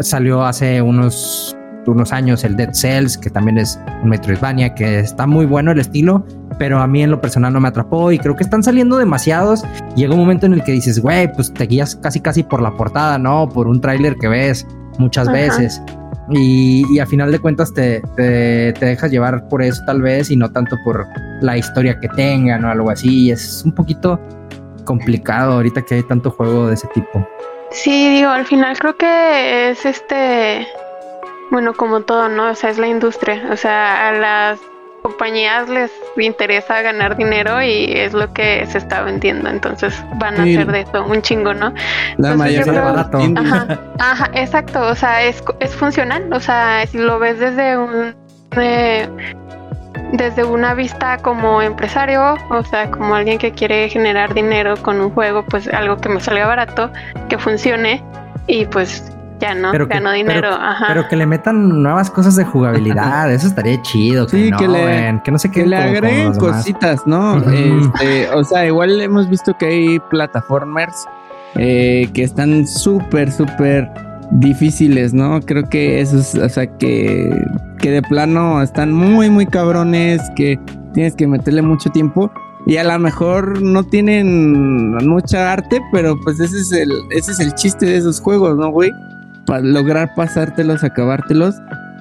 [0.00, 1.54] Salió hace unos,
[1.92, 5.78] unos años el Dead Cells, que también es un Metroidvania, que está muy bueno el
[5.78, 6.24] estilo,
[6.58, 9.64] pero a mí en lo personal no me atrapó y creo que están saliendo demasiados.
[9.94, 12.72] Llega un momento en el que dices, güey, pues te guías casi casi por la
[12.76, 13.48] portada, ¿no?
[13.48, 14.66] Por un tráiler que ves
[14.98, 15.80] muchas veces.
[16.30, 20.50] Y, a final de cuentas te, te, dejas llevar por eso tal vez y no
[20.50, 21.06] tanto por
[21.40, 23.30] la historia que tengan o algo así.
[23.30, 24.20] Es un poquito
[24.84, 27.28] complicado ahorita que hay tanto juego de ese tipo.
[27.70, 30.66] Sí, digo, al final creo que es este,
[31.50, 32.50] bueno, como todo, ¿no?
[32.50, 33.48] O sea, es la industria.
[33.50, 34.60] O sea, a las
[35.06, 40.42] compañías les interesa ganar dinero y es lo que se está vendiendo, entonces van a
[40.42, 41.72] hacer de eso un chingo, ¿no?
[42.16, 43.20] La mayoría barato.
[43.36, 48.16] Ajá, ajá, exacto, o sea, es, es funcional, o sea, si lo ves desde un
[48.56, 49.08] eh,
[50.12, 55.10] desde una vista como empresario, o sea, como alguien que quiere generar dinero con un
[55.10, 56.90] juego, pues algo que me salga barato,
[57.28, 58.02] que funcione
[58.48, 60.86] y pues ya no, pero ganó dinero, ajá.
[60.88, 64.28] Pero que le metan nuevas cosas de jugabilidad, eso estaría chido.
[64.28, 65.66] Sí, que, le, que no sé qué.
[65.66, 67.38] le agreguen cositas, ¿no?
[67.50, 71.06] este, o sea, igual hemos visto que hay plataformers
[71.56, 73.90] eh, que están súper, súper
[74.30, 75.40] difíciles, ¿no?
[75.40, 77.30] Creo que esos, o sea, que,
[77.78, 80.58] que de plano están muy, muy cabrones, que
[80.92, 82.30] tienes que meterle mucho tiempo.
[82.66, 87.40] Y a lo mejor no tienen mucha arte, pero pues ese es el, ese es
[87.40, 88.90] el chiste de esos juegos, ¿no, güey?
[89.46, 91.56] Para lograr pasártelos, acabártelos.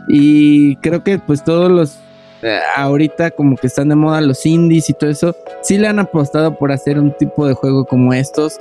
[0.07, 1.99] Y creo que pues todos los
[2.41, 5.97] eh, ahorita como que están de moda los indies y todo eso, sí le han
[5.97, 8.59] apostado por hacer un tipo de juego como estos,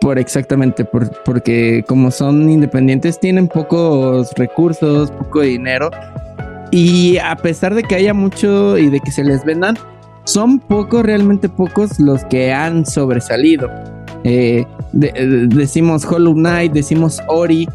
[0.00, 5.90] por exactamente, por, porque como son independientes tienen pocos recursos, poco dinero.
[6.72, 9.76] Y a pesar de que haya mucho y de que se les vendan,
[10.24, 13.70] son pocos, realmente pocos los que han sobresalido.
[14.24, 17.68] Eh, decimos Hollow Knight, decimos Ori,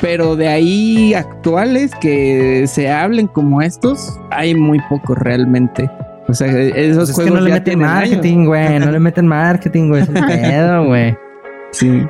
[0.00, 5.90] pero de ahí actuales que se hablen como estos, hay muy pocos realmente.
[6.28, 8.78] O sea, esos pues es que no le meten marketing, güey.
[8.78, 10.02] No le meten marketing, güey.
[10.02, 11.16] Es un pedo, güey.
[11.72, 12.06] Sí.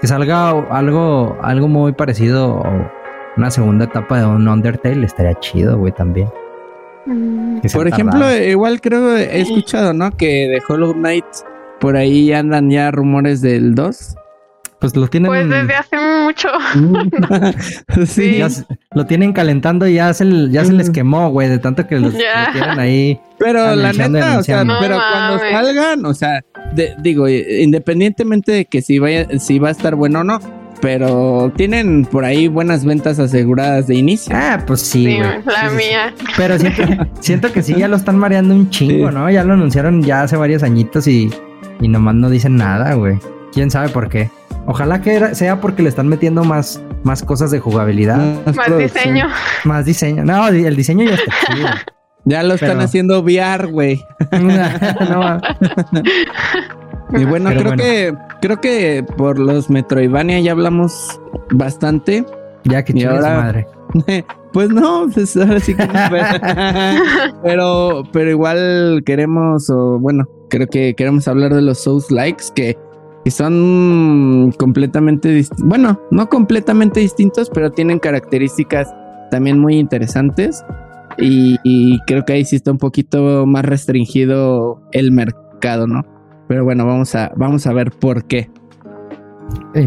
[0.00, 2.62] Que salga algo, algo muy parecido
[3.36, 6.28] una segunda etapa de un Undertale estaría chido, güey, también.
[7.06, 7.60] Mm.
[7.72, 10.10] Por ejemplo, igual creo he escuchado, ¿no?
[10.12, 11.24] Que de Hollow Knight
[11.80, 14.16] por ahí andan ya rumores del 2.
[14.82, 15.28] Pues lo tienen.
[15.28, 16.48] Pues desde hace mucho.
[18.04, 18.42] sí.
[18.90, 22.12] lo tienen calentando y ya se, ya se les quemó, güey, de tanto que los,
[22.52, 23.20] tienen ahí.
[23.38, 26.44] Pero la neta, o sea, pero cuando salgan, o sea,
[26.98, 30.40] digo, independientemente de que si vaya, si va a estar bueno o no,
[30.80, 34.34] pero tienen por ahí buenas ventas aseguradas de inicio.
[34.36, 36.12] Ah, pues sí, sí la mía.
[36.36, 36.82] Pero siento,
[37.20, 39.30] siento, que sí ya lo están mareando un chingo, ¿no?
[39.30, 41.30] Ya lo anunciaron ya hace varios añitos y,
[41.80, 43.20] y nomás no dicen nada, güey.
[43.52, 44.28] ¿Quién sabe por qué?
[44.66, 48.18] Ojalá que sea porque le están metiendo más, más cosas de jugabilidad.
[48.54, 49.28] Más, diseño.
[49.64, 50.24] Más diseño.
[50.24, 51.68] No, el diseño ya está chido.
[52.24, 54.00] Ya lo están haciendo VR, güey.
[57.10, 61.20] y bueno, creo que creo que por los Metroidvania ya hablamos
[61.50, 62.24] bastante.
[62.62, 63.40] Ya que ahora...
[63.40, 63.66] madre.
[64.52, 65.88] Pues no, pues ahora sí que
[67.42, 72.76] pero, pero igual queremos, o bueno, creo que queremos hablar de los Souls Likes que
[73.24, 78.92] y son completamente, bueno, no completamente distintos, pero tienen características
[79.30, 80.64] también muy interesantes.
[81.18, 86.02] Y, creo que ahí sí está un poquito más restringido el mercado, ¿no?
[86.48, 88.50] Pero bueno, vamos a, vamos a ver por qué.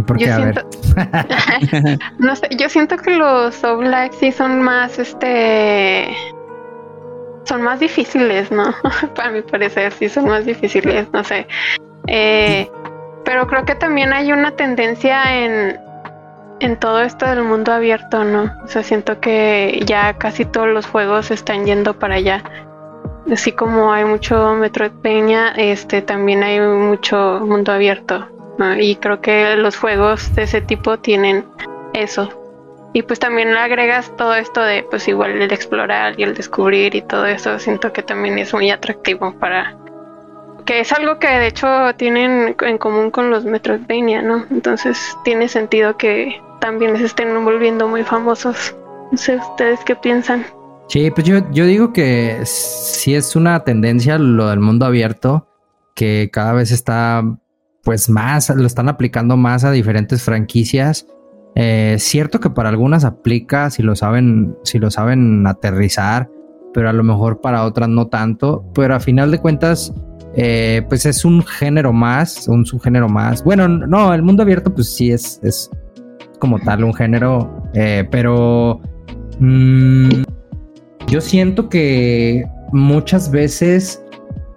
[0.05, 0.31] ¿Por qué?
[0.31, 0.65] a ver.
[2.19, 6.07] no sé, yo siento que los Oblax sí son más, este,
[7.43, 8.73] son más difíciles, ¿no?
[9.15, 11.47] Para mi parecer, sí son más difíciles, no sé.
[12.07, 12.69] Eh,
[13.25, 15.79] pero creo que también hay una tendencia en,
[16.59, 18.53] en todo esto del mundo abierto, ¿no?
[18.63, 22.43] O sea, siento que ya casi todos los juegos están yendo para allá.
[23.31, 28.27] Así como hay mucho Metroidvania, este también hay mucho mundo abierto,
[28.59, 28.79] ¿no?
[28.79, 31.43] Y creo que los juegos de ese tipo tienen
[31.93, 32.29] eso.
[32.93, 36.95] Y pues también le agregas todo esto de pues igual el explorar y el descubrir
[36.95, 39.75] y todo eso, siento que también es muy atractivo para
[40.65, 44.45] que es algo que de hecho tienen en común con los Metroidvania, ¿no?
[44.49, 48.75] Entonces tiene sentido que también se estén volviendo muy famosos.
[49.11, 50.45] No sé ustedes qué piensan.
[50.87, 55.47] Sí, pues yo, yo digo que sí es una tendencia lo del mundo abierto,
[55.95, 57.23] que cada vez está
[57.83, 61.07] pues más, lo están aplicando más a diferentes franquicias.
[61.55, 66.29] Eh, cierto que para algunas aplica si lo saben, si lo saben aterrizar,
[66.73, 68.65] pero a lo mejor para otras no tanto.
[68.73, 69.93] Pero a final de cuentas,
[70.35, 73.43] eh, pues es un género más, un subgénero más.
[73.43, 75.69] Bueno, no, el mundo abierto, pues sí es, es
[76.39, 78.81] como tal un género, eh, pero
[79.39, 80.09] mm,
[81.07, 84.03] yo siento que muchas veces,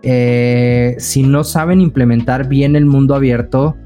[0.03, 3.77] eh, si no saben implementar bien el mundo abierto,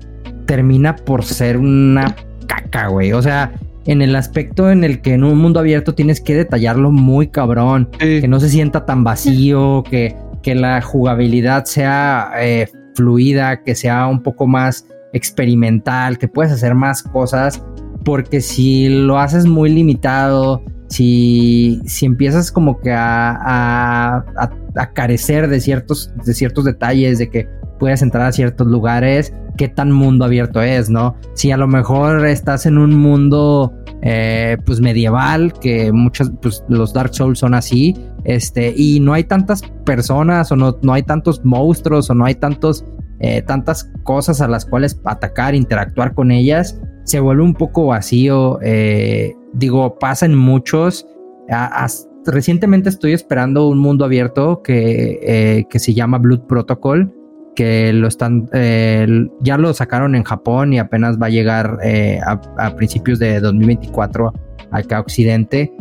[0.47, 3.13] termina por ser una caca, güey.
[3.13, 3.53] O sea,
[3.85, 7.91] en el aspecto en el que en un mundo abierto tienes que detallarlo muy cabrón,
[7.99, 14.07] que no se sienta tan vacío, que, que la jugabilidad sea eh, fluida, que sea
[14.07, 17.63] un poco más experimental, que puedes hacer más cosas,
[18.05, 24.25] porque si lo haces muy limitado, si, si empiezas como que a,
[24.95, 27.49] carecer de ciertos, de ciertos detalles, de que
[27.83, 31.17] puedes entrar a ciertos lugares, qué tan mundo abierto es, ¿no?
[31.35, 36.93] Si a lo mejor estás en un mundo eh, pues medieval, que muchos, pues los
[36.93, 41.45] Dark Souls son así, este, y no hay tantas personas o no, no hay tantos
[41.45, 42.85] monstruos o no hay tantos,
[43.19, 48.61] eh, tantas cosas a las cuales atacar, interactuar con ellas, se vuelve un poco vacío.
[48.63, 51.05] Eh, digo, pasa en muchos.
[52.27, 57.13] recientemente estoy esperando un mundo abierto que, que se llama Blood Protocol,
[57.55, 61.79] que lo están, eh, ya lo sacaron en Japón y apenas va a llegar
[62.27, 64.33] a, principios de 2024
[64.71, 65.73] acá a Occidente.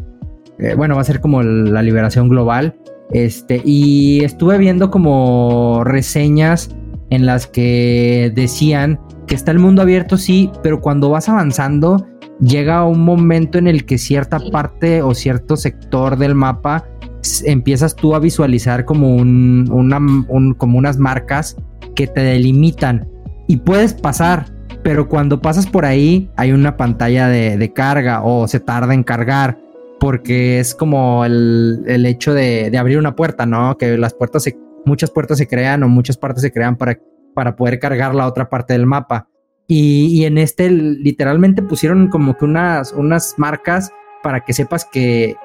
[0.78, 2.76] bueno, va a ser como la liberación global.
[3.12, 6.70] Este, y estuve viendo como reseñas
[7.10, 12.08] en las que decían que está el mundo abierto, sí, pero cuando vas avanzando,
[12.40, 16.86] llega un momento en el que cierta parte o cierto sector del mapa
[17.46, 20.00] empiezas tú a visualizar como, un, una,
[20.58, 21.58] como unas marcas
[21.96, 23.08] que te delimitan
[23.48, 24.46] y puedes pasar,
[24.84, 29.60] pero cuando pasas por ahí hay una pantalla de, carga o se tarda en cargar
[30.00, 33.78] porque es como el, hecho de, abrir una puerta, ¿no?
[33.78, 34.46] Que las puertas
[34.86, 36.98] muchas puertas se crean o muchas partes se crean para
[37.34, 39.28] para poder cargar la otra parte del mapa.
[39.68, 43.92] Y, en este literalmente pusieron como que unas, unas marcas
[44.22, 45.36] para que sepas que,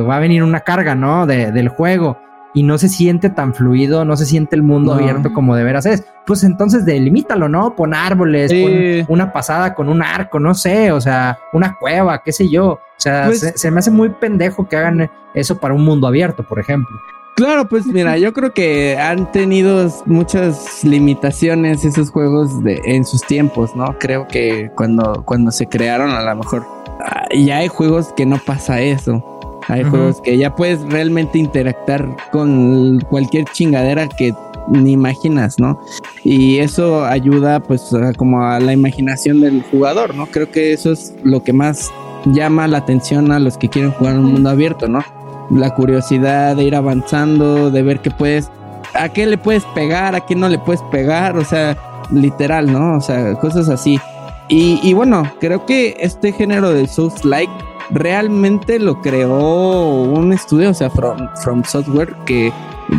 [0.00, 1.26] va a venir una carga, ¿no?
[1.26, 2.18] del juego.
[2.54, 5.84] Y no se siente tan fluido, no se siente el mundo abierto como de veras
[5.84, 6.04] es.
[6.26, 7.76] Pues entonces delimítalo, ¿no?
[7.76, 12.32] Pon árboles, pon una pasada con un arco, no sé, o sea, una cueva, qué
[12.32, 12.66] sé yo.
[12.66, 16.44] O sea, pues se me hace muy pendejo que hagan eso para un mundo abierto,
[16.44, 16.96] por ejemplo.
[17.36, 23.22] Claro, pues mira, yo creo que han tenido muchas limitaciones esos juegos de, en sus
[23.22, 23.96] tiempos, ¿no?
[23.98, 26.66] Creo que cuando, cuando se crearon a lo mejor
[27.04, 29.35] ah, ya hay juegos que no pasa eso.
[29.68, 34.32] Hay juegos que ya puedes realmente interactuar con cualquier chingadera que
[34.68, 35.80] ni imaginas, ¿no?
[36.24, 40.26] Y eso ayuda pues como a la imaginación del jugador, ¿no?
[40.26, 41.92] Creo que eso es lo que más
[42.26, 45.04] llama la atención a los que quieren jugar en un mundo abierto, ¿no?
[45.50, 48.50] la curiosidad de ir avanzando, de ver qué puedes,
[48.94, 51.76] a qué le puedes pegar, a qué no le puedes pegar, o sea,
[52.10, 52.96] literal, ¿no?
[52.96, 54.00] O sea, cosas así.
[54.48, 57.52] Y, bueno, creo que este género de Souls Like
[57.90, 62.52] realmente lo creó un estudio, o sea, From, from Software, que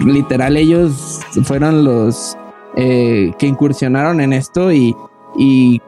[0.06, 2.38] literal ellos fueron los
[2.76, 4.96] eh, que incursionaron en esto y,
[5.38, 5.82] y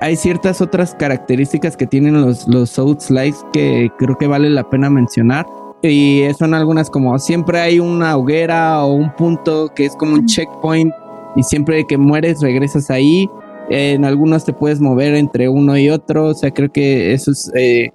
[0.00, 3.12] hay ciertas otras características que tienen los, los Souls
[3.52, 5.46] que creo que vale la pena mencionar.
[5.82, 10.26] Y son algunas como siempre hay una hoguera o un punto que es como un
[10.26, 10.92] checkpoint
[11.36, 13.28] y siempre que mueres regresas ahí.
[13.68, 16.26] En algunos te puedes mover entre uno y otro.
[16.26, 17.50] O sea, creo que eso es...
[17.54, 17.90] Eh,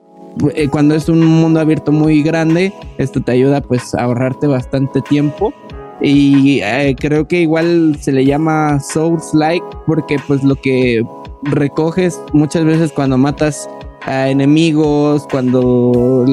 [0.54, 5.02] eh, cuando es un mundo abierto muy grande, esto te ayuda pues a ahorrarte bastante
[5.02, 5.54] tiempo.
[6.02, 11.04] Y eh, creo que igual se le llama Souls Like porque pues lo que
[11.43, 13.69] recoges muchas veces cuando matas
[14.02, 16.26] a enemigos, cuando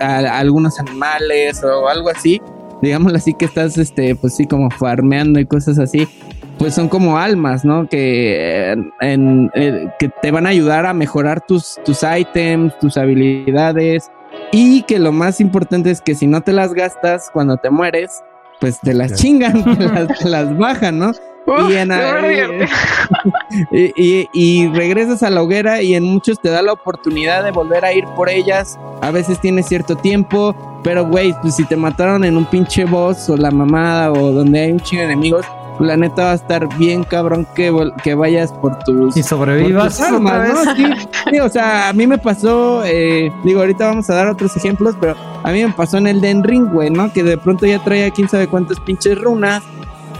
[0.00, 2.40] a, algunos animales o algo así,
[2.82, 6.08] digámoslo así que estás este pues sí como farmeando y cosas así,
[6.58, 7.88] pues son como almas, ¿no?
[7.88, 14.10] Que en, eh, que te van a ayudar a mejorar tus tus ítems, tus habilidades
[14.52, 18.22] y que lo más importante es que si no te las gastas cuando te mueres,
[18.60, 19.64] pues te las chingan,
[20.18, 21.12] te las bajan, ¿no?
[23.70, 27.84] y, y, regresas a la hoguera y en muchos te da la oportunidad de volver
[27.84, 28.76] a ir por ellas.
[29.00, 33.30] A veces tienes cierto tiempo, pero güey, pues si te mataron en un pinche boss
[33.30, 35.46] o la mamada o donde hay un chingo de enemigos,
[35.80, 39.16] la neta va a estar bien cabrón que, que vayas por tus...
[39.16, 40.00] Y sobrevivas.
[40.00, 40.74] armas, ¿no?
[40.74, 44.94] Sí, o sea, a mí me pasó, eh, digo, ahorita vamos a dar otros ejemplos,
[45.00, 47.12] pero a mí me pasó en el Den Ring, güey, ¿no?
[47.12, 49.62] Que de pronto ya traía quién sabe cuántas pinches runas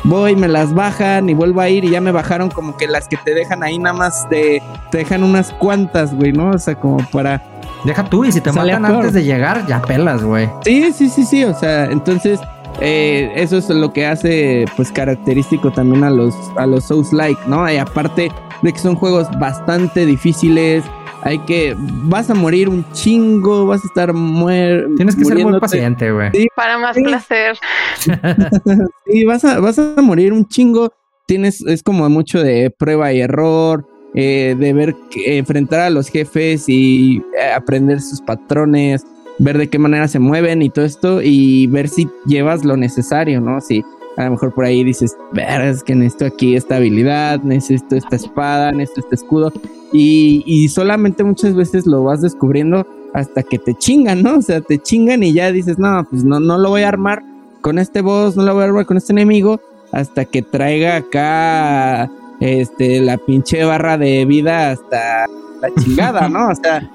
[0.07, 3.09] voy, me las bajan y vuelvo a ir y ya me bajaron como que las
[3.09, 6.51] que te dejan ahí nada más de, te dejan unas cuantas, güey, ¿no?
[6.51, 7.43] O sea, como para...
[7.85, 10.49] Deja tú y si te matan antes de llegar, ya pelas, güey.
[10.65, 12.41] Sí, sí, sí, sí, o sea, entonces
[12.81, 17.41] eh, eso es lo que hace pues característico también a los, a los Souls Like,
[17.47, 17.71] ¿no?
[17.71, 18.31] Y aparte
[18.63, 20.85] de que son juegos bastante difíciles,
[21.23, 24.95] hay que vas a morir un chingo, vas a estar muerto.
[24.97, 26.31] Tienes que ser muy paciente, güey.
[26.55, 27.59] Para más placer.
[29.07, 30.93] sí, vas a, vas a morir un chingo.
[31.27, 36.69] Tienes, es como mucho de prueba y error, eh, de ver, enfrentar a los jefes
[36.69, 39.05] y eh, aprender sus patrones,
[39.39, 43.41] ver de qué manera se mueven y todo esto, y ver si llevas lo necesario,
[43.41, 43.61] ¿no?
[43.61, 43.85] Si
[44.17, 48.73] a lo mejor por ahí dices, es que necesito aquí esta habilidad, necesito esta espada,
[48.73, 49.53] necesito este escudo.
[49.93, 54.39] Y, y, solamente muchas veces lo vas descubriendo hasta que te chingan, ¿no?
[54.39, 57.23] O sea, te chingan y ya dices, no, pues no, no lo voy a armar
[57.61, 59.61] con este boss, no lo voy a armar con este enemigo,
[59.93, 65.27] hasta que traiga acá este la pinche barra de vida hasta
[65.75, 66.49] chingada, ¿no?
[66.49, 66.91] O sea,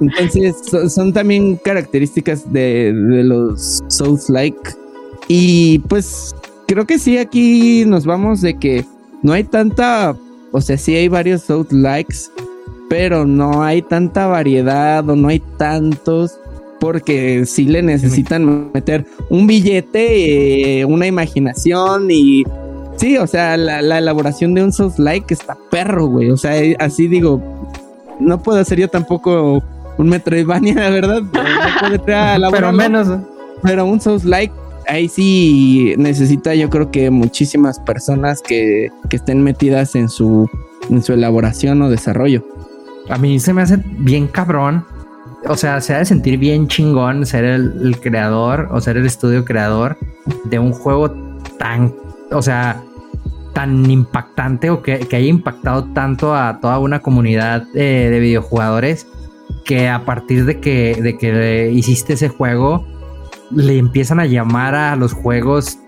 [0.00, 0.56] entonces
[0.88, 4.70] son, también características de, los Souls like.
[5.28, 6.34] Y pues
[6.66, 8.84] creo que sí, aquí nos vamos de que
[9.22, 10.16] no hay tanta,
[10.52, 12.16] o sea, sí hay varios South likes,
[12.88, 16.38] pero no hay tanta variedad o no hay tantos
[16.78, 22.44] porque sí le necesitan meter un billete, eh, una imaginación y
[22.96, 26.30] sí, o sea, la, elaboración de un South like está perro, güey.
[26.30, 27.65] O sea, eh, así digo,
[28.20, 29.62] no puedo hacer yo tampoco
[29.98, 31.22] un Metroidvania, de verdad.
[32.50, 33.08] pero menos.
[33.62, 34.52] Pero un Souls like
[34.88, 40.48] ahí sí necesita yo creo que muchísimas personas que, estén metidas en su,
[40.90, 42.44] en su elaboración o desarrollo.
[43.08, 44.84] A mí se me hace bien cabrón.
[45.48, 49.44] O sea, se ha de sentir bien chingón ser el, creador o ser el estudio
[49.44, 49.96] creador
[50.44, 51.10] de un juego
[51.58, 51.94] tan,
[52.32, 52.82] o sea,
[53.56, 59.06] tan impactante o que, haya impactado tanto a toda una comunidad eh, de videojugadores
[59.64, 62.86] que a partir de que, de que hiciste ese juego,
[63.50, 65.78] le empiezan a llamar a los juegos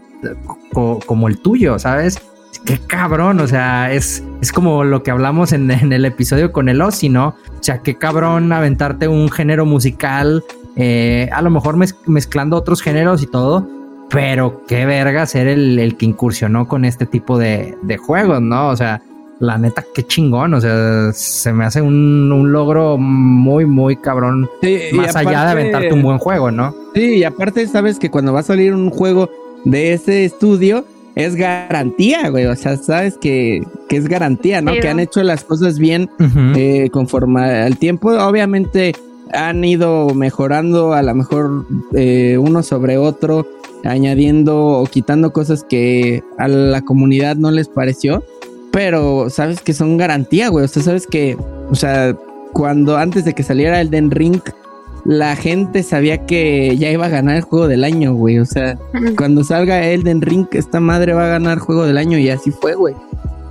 [0.73, 2.19] como el tuyo, ¿sabes?
[2.65, 6.81] Qué cabrón, o sea, es, es como lo que hablamos en, el episodio con el
[6.81, 7.37] Ozzy, ¿no?
[7.61, 10.43] O sea, qué cabrón aventarte un género musical,
[10.77, 11.77] eh, a lo mejor
[12.07, 13.69] mezclando otros géneros y todo,
[14.11, 18.69] pero qué verga ser el, el que incursionó con este tipo de, de juegos, ¿no?
[18.69, 19.03] O sea,
[19.41, 20.55] la neta, qué chingón.
[20.55, 24.49] O sea, se me hace un, logro muy, muy cabrón.
[24.93, 26.75] más allá de aventarte un buen juego, ¿no?
[26.95, 29.31] Sí, y aparte, sabes que cuando va a salir un juego
[29.65, 32.47] de ese estudio, es garantía, güey.
[32.47, 34.73] O sea, sabes que, es garantía, ¿no?
[34.73, 36.11] Que han hecho las cosas bien
[36.57, 38.11] eh, conforme al tiempo.
[38.11, 38.95] Obviamente
[39.33, 43.47] han ido mejorando a lo mejor eh, uno sobre otro,
[43.85, 48.23] añadiendo o quitando cosas que a la comunidad no les pareció
[48.79, 50.65] pero sabes que son garantía, güey.
[50.65, 51.37] O sea, sabes que,
[51.71, 52.15] o sea,
[52.53, 54.41] cuando antes de que saliera el Den Ring,
[55.05, 58.39] la gente sabía que ya iba a ganar el juego del año, güey.
[58.39, 58.79] O sea,
[59.17, 62.75] cuando salga Elden Ring, esta madre va a ganar juego del año y así fue,
[62.75, 62.95] güey.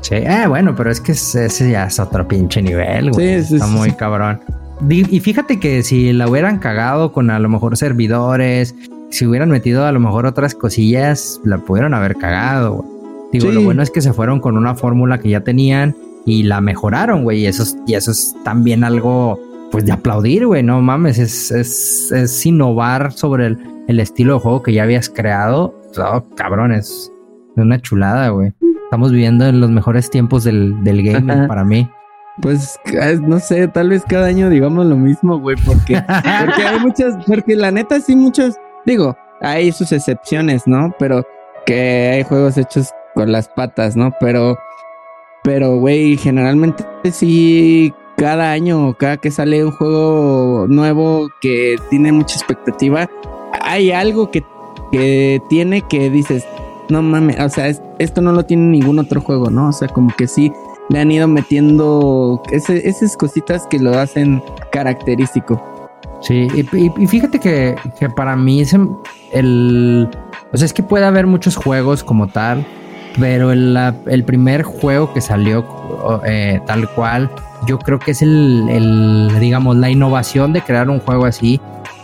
[0.01, 3.41] Sí, eh, bueno, pero es que ese ya es otro pinche nivel, güey.
[3.41, 4.39] Sí, sí, Está muy cabrón.
[4.87, 8.75] Y fíjate que si la hubieran cagado con a lo mejor servidores,
[9.09, 12.97] si hubieran metido a lo mejor otras cosillas, la pudieron haber cagado, güey.
[13.31, 16.61] Digo, lo bueno es que se fueron con una fórmula que ya tenían y la
[16.61, 17.41] mejoraron, güey.
[17.41, 19.39] Y eso es, y eso es también algo,
[19.71, 20.63] pues, de aplaudir, güey.
[20.63, 23.47] No mames, es, es, es innovar sobre
[23.87, 25.75] el, estilo de juego que ya habías creado.
[25.97, 27.11] Oh, cabrón, es
[27.55, 28.53] una chulada, güey.
[28.85, 31.89] Estamos viviendo en los mejores tiempos del, del game para mí.
[32.41, 32.79] Pues
[33.21, 36.01] no sé, tal vez cada año digamos lo mismo, güey, porque,
[36.45, 38.55] porque hay muchas, porque la neta sí muchos,
[38.87, 40.95] digo, hay sus excepciones, ¿no?
[40.97, 41.23] Pero
[41.65, 44.11] que hay juegos hechos con las patas, ¿no?
[44.19, 44.57] Pero,
[45.43, 52.37] pero, güey, generalmente sí, cada año, cada que sale un juego nuevo que tiene mucha
[52.37, 53.07] expectativa,
[53.61, 54.43] hay algo que,
[54.91, 56.47] que tiene que dices,
[56.89, 57.67] no mames, o sea,
[57.99, 59.67] esto no lo tiene ningún otro juego, ¿no?
[59.69, 60.51] O sea, como que sí
[60.89, 65.61] le han ido metiendo esas cositas que lo hacen característico.
[66.19, 68.75] Sí, y, fíjate que, que, para mí es
[69.31, 70.09] el...
[70.51, 72.65] O sea, es que puede haber muchos juegos como tal,
[73.19, 75.65] pero el, primer juego que salió
[76.25, 77.29] eh, tal cual,
[77.65, 81.59] yo creo que es el, digamos, la innovación de crear un juego así,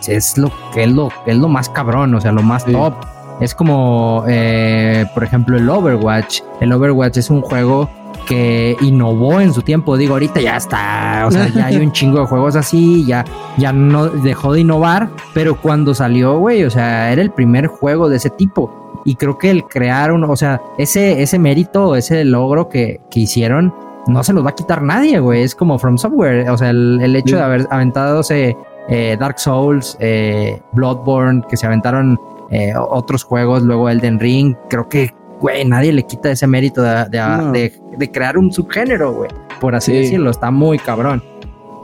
[0.06, 2.94] es lo que es lo, es lo más cabrón, o sea, lo más top.
[3.40, 6.40] Es como, eh, por ejemplo, el Overwatch.
[6.60, 7.90] El Overwatch es un juego
[8.26, 9.96] que innovó en su tiempo.
[9.96, 13.24] Digo, ahorita ya está, o sea, ya hay un chingo de juegos así, ya,
[13.56, 18.08] ya no dejó de innovar, pero cuando salió, güey, o sea, era el primer juego
[18.08, 19.02] de ese tipo.
[19.04, 23.20] Y creo que el crear un, o sea, ese, ese mérito, ese logro que, que
[23.20, 23.74] hicieron,
[24.06, 25.42] no se los va a quitar nadie, güey.
[25.42, 28.56] Es como From Software, o sea, el, hecho de haber aventado ese
[28.88, 32.18] eh, Dark Souls, eh, Bloodborne, que se aventaron
[32.50, 37.70] eh, otros juegos, luego Elden Ring, creo que güey, nadie le quita ese mérito de,
[37.98, 39.30] de, crear un subgénero, güey.
[39.60, 41.22] Por así decirlo, está muy cabrón.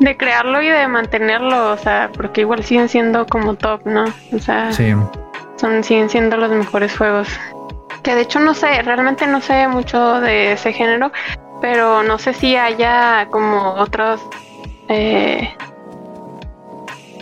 [0.01, 4.07] De crearlo y de mantenerlo, o sea, porque igual siguen siendo como top, ¿no?
[4.33, 7.29] O sea, son, siguen siendo los mejores juegos.
[8.03, 11.13] Que de hecho no sé, realmente no sé mucho de ese género,
[11.61, 14.23] pero no sé si haya como otros
[14.89, 15.51] eh,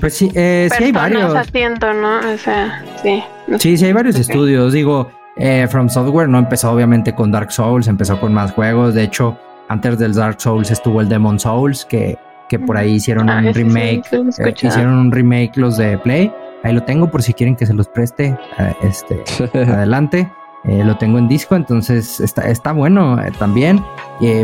[0.00, 1.34] pues sí, eh, sí hay varios.
[1.34, 2.20] haciendo, ¿no?
[2.32, 3.24] O sea, sí.
[3.58, 4.72] sí, sí hay varios estudios.
[4.72, 8.94] Digo, eh, From Software no empezó obviamente con Dark Souls, empezó con más juegos.
[8.94, 12.18] De hecho, antes del Dark Souls estuvo el Demon Souls, que,
[12.48, 14.02] que por ahí hicieron ah, un remake.
[14.12, 16.32] Eh, hicieron un remake los de Play.
[16.64, 18.36] Ahí lo tengo por si quieren que se los preste.
[18.58, 19.22] Eh, este,
[19.58, 20.28] adelante.
[20.64, 23.82] lo tengo en disco, entonces está, está bueno también.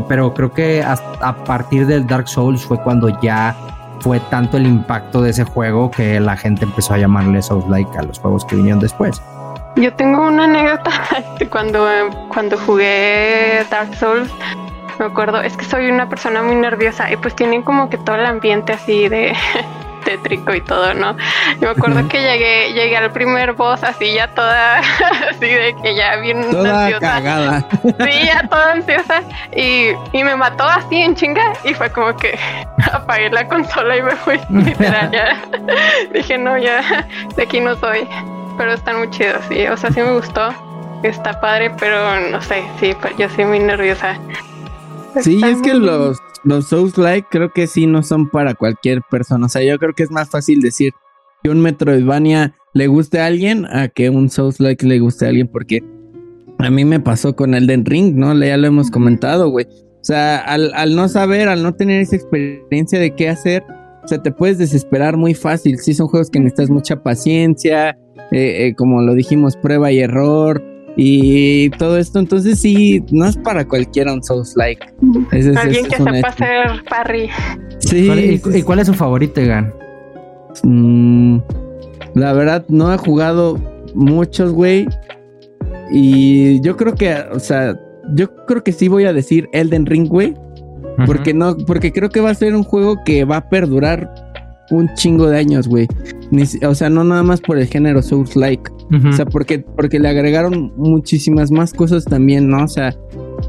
[0.08, 3.56] pero creo que a partir del Dark Souls fue cuando ya
[4.00, 8.02] fue tanto el impacto de ese juego que la gente empezó a llamarle Souls-like a
[8.02, 9.20] los juegos que vinieron después.
[9.76, 10.90] Yo tengo una anécdota
[11.50, 11.88] cuando,
[12.28, 14.30] cuando jugué Dark Souls.
[14.98, 18.14] Me acuerdo, es que soy una persona muy nerviosa y pues tienen como que todo
[18.14, 19.36] el ambiente así de
[20.04, 21.16] tétrico y todo, ¿no?
[21.54, 24.78] Yo me acuerdo que llegué, llegué al primer boss así ya toda,
[25.30, 27.66] así de que ya bien toda Cagada.
[27.82, 29.22] Sí, ya toda ansiosa
[29.56, 32.38] y, y me mató así en chinga y fue como que
[32.92, 35.42] apagué la consola y me fui literal ya.
[36.12, 37.04] Dije, no, ya
[37.34, 38.06] de aquí no soy
[38.56, 39.66] pero están muy chidos, sí.
[39.66, 40.50] O sea, sí me gustó.
[41.02, 44.18] Está padre, pero no sé, sí, yo soy muy nerviosa.
[45.20, 49.46] Sí, es que los, los Souls Like creo que sí no son para cualquier persona.
[49.46, 50.92] O sea, yo creo que es más fácil decir
[51.42, 55.28] que un Metroidvania le guste a alguien a que un Souls Like le guste a
[55.28, 55.84] alguien, porque
[56.58, 58.34] a mí me pasó con Elden Ring, ¿no?
[58.42, 59.66] Ya lo hemos comentado, güey.
[59.66, 63.62] O sea, al, al no saber, al no tener esa experiencia de qué hacer,
[64.04, 65.78] o sea, te puedes desesperar muy fácil.
[65.78, 67.96] Sí, son juegos que necesitas mucha paciencia,
[68.30, 70.62] eh, eh, como lo dijimos, prueba y error
[70.96, 72.18] y todo esto.
[72.18, 74.84] Entonces sí, no es para cualquiera un Souls like.
[75.56, 77.28] Alguien que sepa hacer parry.
[77.78, 78.40] Sí.
[78.54, 79.72] ¿Y, cuál es su favorito, Egan?
[80.62, 81.38] Mm,
[82.14, 83.58] la verdad, no he jugado
[83.94, 84.86] muchos, güey.
[85.90, 87.78] Y yo creo que, o sea,
[88.14, 90.34] yo creo que sí voy a decir Elden Ring, güey.
[91.06, 94.12] Porque no, porque creo que va a ser un juego que va a perdurar
[94.70, 95.86] un chingo de años, güey.
[96.66, 98.70] O sea, no nada más por el género Souls like.
[99.08, 102.64] O sea, porque, porque le agregaron muchísimas más cosas también, ¿no?
[102.64, 102.94] O sea,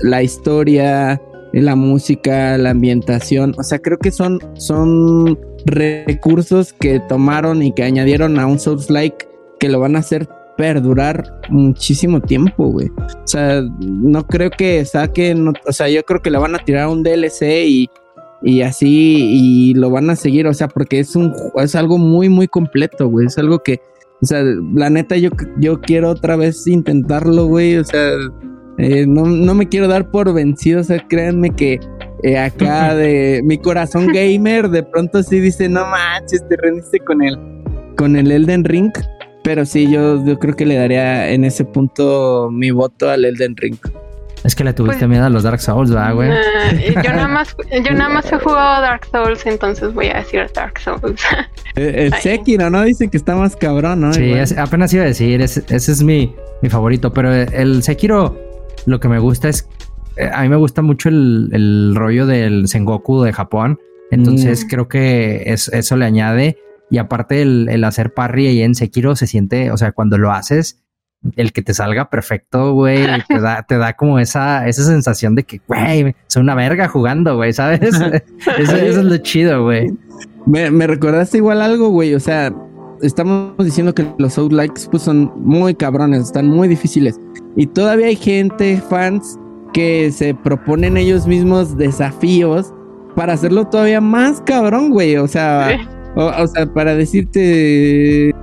[0.01, 1.21] la historia,
[1.53, 3.53] la música, la ambientación.
[3.57, 8.89] O sea, creo que son, son recursos que tomaron y que añadieron a un Souls
[8.89, 9.27] like
[9.59, 12.89] que lo van a hacer perdurar muchísimo tiempo, güey.
[12.89, 16.87] O sea, no creo que saquen, o sea, yo creo que le van a tirar
[16.87, 17.89] un DLC y
[18.41, 22.29] y así y lo van a seguir, o sea, porque es un es algo muy
[22.29, 23.81] muy completo, güey, es algo que
[24.21, 25.29] o sea, la neta yo
[25.59, 28.11] yo quiero otra vez intentarlo, güey, o sea,
[28.77, 31.79] eh, no, me quiero dar por vencido, o sea, créanme que
[32.23, 37.21] eh, acá de mi corazón gamer de pronto sí dice, "No manches, te rendiste con
[37.21, 37.37] el
[37.97, 38.91] con el Elden Ring."
[39.43, 43.55] Pero sí, yo, yo creo que le daría en ese punto mi voto al Elden
[43.55, 43.77] Ring.
[44.45, 46.29] Es que le tuviste pues, miedo a los Dark Souls, ¿verdad, güey?
[47.03, 50.79] yo, nada más, yo nada más he jugado Dark Souls, entonces voy a decir Dark
[50.79, 51.21] Souls.
[51.77, 52.83] Eh, el, Sekiro, ¿no?
[52.83, 54.13] Dicen que está más cabrón, ¿no?
[54.13, 58.39] Sí, apenas iba a decir, ese, es mi, mi favorito, pero el Sekiro
[58.85, 59.67] lo que me gusta es,
[60.15, 63.77] eh, a mí me gusta mucho el, rollo del Sengoku de Japón,
[64.09, 64.67] entonces mm.
[64.69, 66.57] creo que eso le añade,
[66.89, 70.31] y aparte el, el hacer parry ahí en Sekiro se siente, o sea, cuando lo
[70.31, 70.84] haces
[71.35, 75.43] el que te salga perfecto, güey, te da, te da como esa, esa sensación de
[75.43, 77.81] que, güey, soy una verga jugando, güey, ¿sabes?
[78.57, 79.91] eso, es lo chido, güey.
[80.45, 82.53] Me, me recordaste igual algo, güey, o sea,
[83.01, 87.19] estamos diciendo que los South Likes pues son muy cabrones, están muy difíciles.
[87.55, 89.39] Y todavía hay gente, fans,
[89.73, 92.73] que se proponen ellos mismos desafíos
[93.15, 95.17] para hacerlo todavía más cabrón, güey.
[95.17, 95.77] O sea,
[96.15, 98.33] o sea, para decirte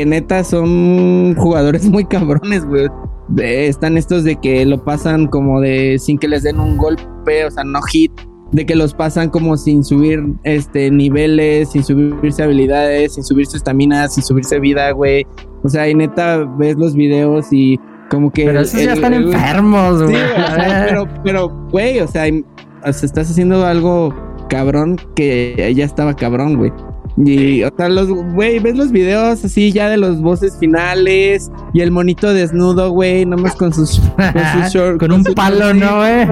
[0.00, 2.88] que neta son jugadores muy cabrones, güey.
[3.36, 7.50] están estos de que lo pasan como de sin que les den un golpe, o
[7.50, 8.10] sea, no hit.
[8.52, 14.08] de que los pasan como sin subir este niveles, sin subirse habilidades, sin subirse estamina,
[14.08, 15.26] sin subirse vida, güey.
[15.62, 17.78] O sea, y neta ves los videos y
[18.08, 20.14] como que Pero esos ya están enfermos, güey.
[20.14, 22.24] güey, o sea, pero pero güey, o sea,
[22.86, 24.14] o sea, estás haciendo algo
[24.48, 26.72] cabrón que ya estaba cabrón, güey.
[27.24, 31.80] Y, o sea, los, güey, ves los videos así ya de los voces finales y
[31.80, 35.96] el monito desnudo, güey, nomás con sus, con sus short- Con un palo, shorts, ¿no,
[35.98, 36.26] güey?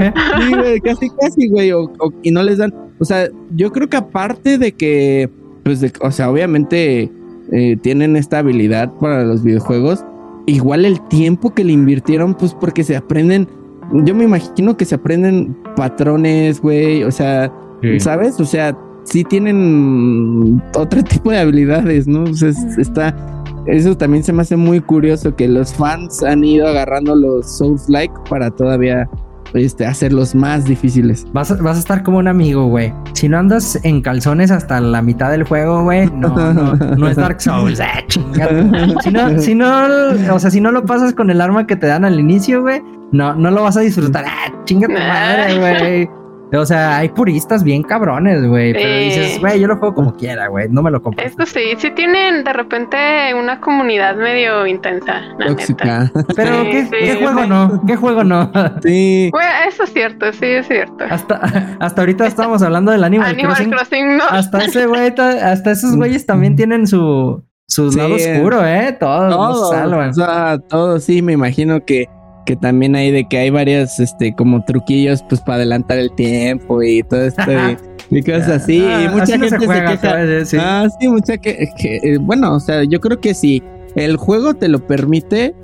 [0.46, 1.72] Sí, güey, casi, casi, güey.
[1.72, 2.72] O, o- y no les dan.
[2.98, 5.28] O sea, yo creo que aparte de que,
[5.64, 7.10] pues, de- o sea, obviamente
[7.52, 10.04] eh, tienen esta habilidad para los videojuegos,
[10.46, 13.46] igual el tiempo que le invirtieron, pues, porque se aprenden.
[13.92, 17.04] Yo me imagino que se aprenden patrones, güey.
[17.04, 17.52] O sea,
[18.00, 18.38] ¿sabes?
[18.40, 18.76] O sea,
[19.10, 22.24] sí tienen otro tipo de habilidades, ¿no?
[22.24, 23.14] O sea, es- está.
[23.66, 28.14] Eso también se me hace muy curioso que los fans han ido agarrando los Souls-like
[28.30, 29.06] para todavía
[29.52, 31.26] este, hacerlos más difíciles.
[31.34, 32.94] Vas, a- vas a estar como un amigo, güey.
[33.12, 37.16] Si no andas en calzones hasta la mitad del juego, güey, no, no, no es
[37.16, 37.78] Dark Souls.
[37.80, 39.02] Ah, chingada.
[39.02, 39.68] Si no, si no,
[40.34, 42.80] o sea, si no lo pasas con el arma que te dan al inicio, güey,
[43.12, 44.24] no, no lo vas a disfrutar.
[44.26, 46.10] Ah, chinga tu madre, güey.
[46.52, 48.72] O sea, hay puristas bien cabrones, güey.
[48.72, 50.68] Pero dices, güey, yo lo juego como quiera, güey.
[50.70, 51.24] No me lo compro.
[51.26, 52.96] Eso sí, sí tienen de repente
[53.38, 56.10] una comunidad medio intensa, la neta.
[56.34, 57.18] Pero, Sí, ¿qué, sí, qué sí.
[57.22, 57.82] juego no?
[57.86, 58.50] ¿Qué juego no?
[58.82, 59.28] Sí.
[59.32, 61.04] Güey, eso es cierto, sí es cierto.
[61.10, 61.36] hasta,
[61.80, 63.70] hasta ahorita estábamos hablando del Animal, Animal Crossing.
[63.70, 64.24] Crossing, no.
[64.30, 67.98] Hasta ese güey, ta- hasta esos güeyes también tienen su, su Sí.
[67.98, 68.96] lado oscuro, ¿eh?
[68.98, 70.10] Todos nos salvan.
[70.10, 72.08] o sea, todo, sí, me imagino que,
[72.48, 76.82] que también hay de que hay varias, este, como truquillos, pues, para adelantar el tiempo
[76.82, 77.42] y todo esto
[78.10, 78.82] y, y cosas así.
[78.88, 80.44] Ah, y mucha así no gente se juega, se.
[80.46, 80.56] Sí.
[80.58, 83.62] Ah, sí, mucha que, que, eh, bueno, o sea, yo creo que si
[83.96, 85.54] el juego te lo permite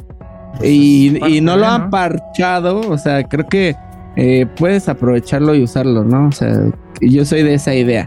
[0.63, 3.75] y, Pues, y no lo han parchado, o sea, creo que
[4.17, 6.29] eh, puedes aprovecharlo y usarlo, ¿no?
[6.29, 6.55] O sea,
[7.01, 8.05] yo soy de esa idea.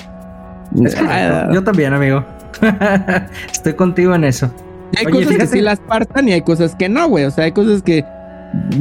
[0.85, 1.51] Es correcto.
[1.51, 2.23] Yo también, amigo.
[3.51, 4.51] Estoy contigo en eso.
[4.99, 7.25] Hay Oye, cosas que sí las partan y hay cosas que no, güey.
[7.25, 8.05] O sea, hay cosas que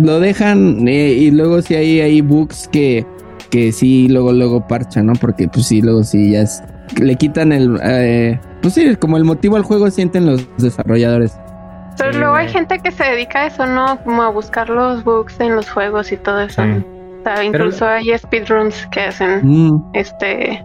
[0.00, 3.04] lo dejan eh, y luego sí hay, hay bugs que,
[3.50, 5.12] que sí luego luego parchan, ¿no?
[5.14, 6.62] Porque pues sí, luego sí ya es...
[7.00, 7.78] Le quitan el...
[7.82, 11.36] eh, pues sí, como el motivo al juego sienten los desarrolladores.
[11.98, 13.98] Pero Sí, luego hay gente que se dedica a eso, ¿no?
[14.04, 16.62] Como a buscar los bugs en los juegos y todo eso.
[16.62, 16.84] Sí.
[17.20, 19.82] O sea, incluso hay speedruns que hacen, Mm.
[19.94, 20.62] este,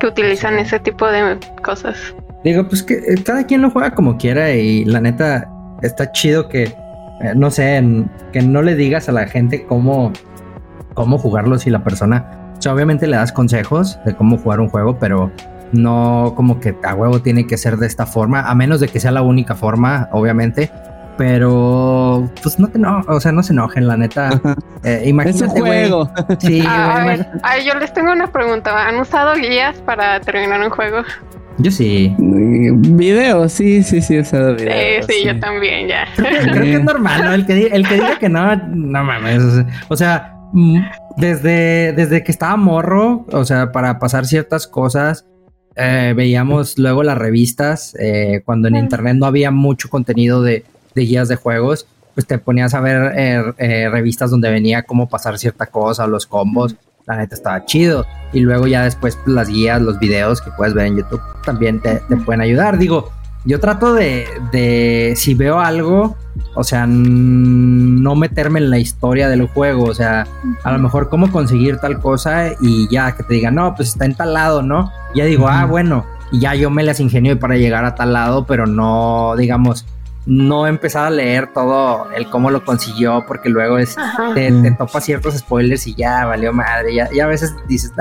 [0.00, 1.96] que utilizan ese tipo de cosas.
[2.44, 5.50] Digo, pues que eh, cada quien lo juega como quiera y la neta
[5.82, 6.72] está chido que,
[7.20, 10.12] eh, no sé, en- que no le digas a la gente cómo,
[10.94, 12.24] cómo jugarlo si la persona,
[12.58, 15.30] o sea, obviamente le das consejos de cómo jugar un juego, pero
[15.72, 19.00] no como que a huevo tiene que ser de esta forma, a menos de que
[19.00, 20.70] sea la única forma, obviamente.
[21.18, 24.30] Pero, pues no te no, o sea, no se enojen, la neta.
[24.84, 25.88] Eh, Es un imagínate, güey.
[25.90, 26.08] juego.
[26.38, 28.86] Sí, a ver, ay, yo les tengo una pregunta.
[28.86, 30.98] ¿Han usado guías para terminar un juego?
[31.58, 32.14] Yo sí.
[32.18, 35.06] Videos, sí, sí, sí, he usado Sí, videos.
[35.06, 36.06] sí, yo también, ya.
[36.16, 37.32] Creo que es normal, ¿no?
[37.34, 39.42] El que, di- el que diga que no, no mames.
[39.88, 40.78] o sea- mm,
[41.16, 45.26] desde, desde que estaba morro, o sea, para pasar ciertas cosas,
[45.74, 51.02] eh, veíamos luego las revistas, eh, cuando en internet no había mucho contenido de, de
[51.02, 55.38] guías de juegos, pues te ponías a ver eh, eh, revistas donde venía cómo pasar
[55.38, 56.76] cierta cosa, los combos.
[57.08, 58.06] La neta estaba chido.
[58.32, 61.80] Y luego ya después pues, las guías, los videos que puedes ver en YouTube también
[61.80, 62.78] te, te pueden ayudar.
[62.78, 63.10] Digo,
[63.44, 66.16] yo trato de, de si veo algo,
[66.54, 70.26] o sea, no meterme en la historia del juego, o sea,
[70.64, 74.04] a lo mejor cómo conseguir tal cosa y ya que te digan, no, pues está
[74.04, 74.92] en tal lado, ¿no?
[75.14, 78.12] Y ya digo, ah, bueno, y ya yo me las ingenio para llegar a tal
[78.12, 79.86] lado, pero no, digamos,
[80.28, 83.96] no empezar a leer todo el cómo lo consiguió, porque luego es,
[84.34, 87.92] te, te topa ciertos spoilers y ya valió madre, ya, ya a veces dices.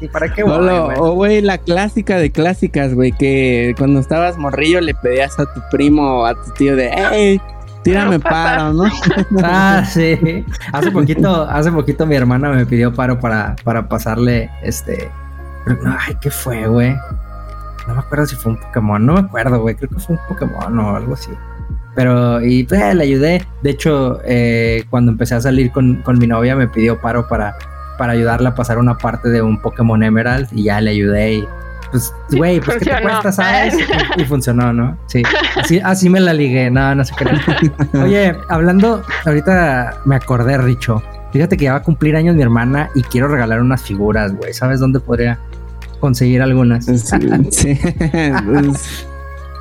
[0.00, 4.00] ¿y para qué O, voy, güey?" o, güey, la clásica de clásicas, güey, que cuando
[4.00, 7.40] estabas morrillo le pedías a tu primo o a tu tío de, hey,
[7.84, 8.84] tírame paro, ¿no?
[9.44, 10.44] Ah, sí.
[10.72, 15.12] Hace poquito, hace poquito mi hermana me pidió paro para, para pasarle este.
[16.00, 16.96] Ay, ¿qué fue, güey?
[17.86, 19.76] No me acuerdo si fue un Pokémon, no me acuerdo, güey.
[19.76, 21.30] Creo que fue un Pokémon o algo así.
[21.98, 23.44] Pero, y pues, le ayudé.
[23.60, 27.56] De hecho, eh, cuando empecé a salir con, con mi novia, me pidió paro para,
[27.98, 31.32] para ayudarla a pasar una parte de un Pokémon Emerald y ya le ayudé.
[31.32, 31.44] Y
[31.90, 33.10] pues, güey, pues, ¿qué te Funcionó.
[33.20, 33.74] cuesta, sabes?
[34.16, 34.96] Y, y funcionó, ¿no?
[35.06, 35.24] Sí.
[35.56, 36.70] Así, así me la ligué.
[36.70, 37.40] No, no se crean.
[38.00, 41.02] Oye, hablando, ahorita me acordé, Richo.
[41.32, 44.54] Fíjate que ya va a cumplir años mi hermana y quiero regalar unas figuras, güey.
[44.54, 45.40] ¿Sabes dónde podría
[45.98, 46.84] conseguir algunas?
[46.84, 46.96] Sí,
[47.50, 47.76] sí.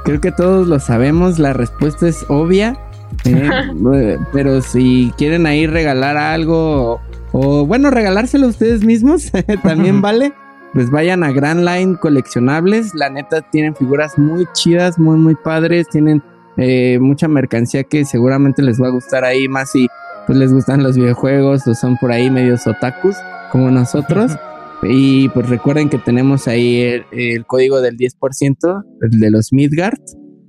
[0.08, 2.80] Creo que todos lo sabemos, la respuesta es obvia,
[3.26, 7.02] Eh, pero si quieren ahí regalar algo
[7.34, 9.34] o, bueno, regalárselo ustedes mismos,
[9.64, 10.32] también vale.
[10.74, 12.96] Pues vayan a Grand Line Coleccionables.
[12.96, 15.90] La neta tienen figuras muy chidas, muy, muy padres.
[15.90, 16.24] Tienen
[16.56, 19.90] eh, mucha mercancía que seguramente les va a gustar ahí más si
[20.26, 23.18] pues les gustan los videojuegos o son por ahí medios otakus
[23.52, 24.38] como nosotros.
[24.84, 30.00] Y pues recuerden que tenemos ahí el, código del 10%, el de los Midgard,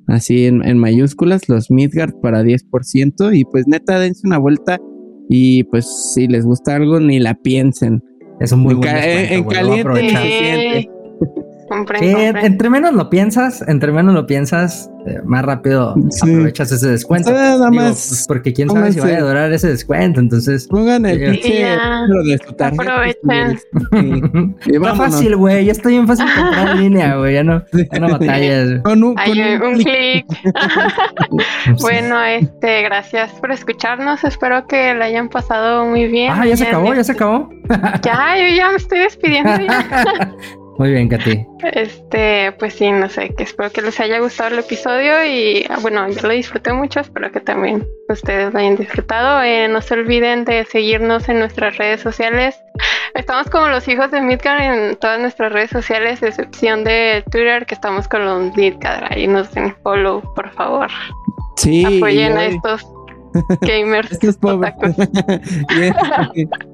[0.07, 3.37] así en, mayúsculas, los Midgard para 10%.
[3.37, 4.79] Y pues neta, dense una vuelta
[5.29, 8.03] y pues si les gusta algo, ni la piensen.
[8.41, 10.89] Es un muy buen En, caliente
[11.71, 17.31] entre menos lo piensas, entre menos lo piensas, eh, más rápido aprovechas ese descuento.
[17.73, 20.21] Pues, porque quién sabe si vaya a durar ese descuento.
[20.21, 23.07] Entonces, pongan el pinche de su tarjeta.
[24.67, 25.67] Está fácil, güey.
[25.67, 27.35] Ya estoy en fácil comprar en línea, güey.
[27.35, 28.81] Ya no, ya no batallas.
[28.85, 30.27] Con un, clic.
[31.81, 34.25] bueno, este, gracias por escucharnos.
[34.25, 36.33] Espero que la hayan pasado muy bien.
[36.35, 37.49] Ah, ya se acabó, ya se acabó.
[38.03, 39.51] ya, yo ya me estoy despidiendo.
[39.59, 40.35] Ya.
[40.79, 41.45] Muy bien, Katy.
[41.73, 45.79] Este, pues sí, no sé, que espero que les haya gustado el episodio y ah,
[45.83, 49.43] bueno, yo lo disfruté mucho, espero que también ustedes lo hayan disfrutado.
[49.43, 52.57] Eh, no se olviden de seguirnos en nuestras redes sociales.
[53.15, 57.75] Estamos como los hijos de Midgar en todas nuestras redes sociales, excepción de Twitter, que
[57.75, 59.13] estamos con los Midgar.
[59.13, 60.89] Ahí nos den follow, por favor.
[61.57, 61.85] Sí.
[61.85, 62.87] Apoyen a estos
[63.63, 64.13] gamers.
[64.13, 64.75] estos pobres.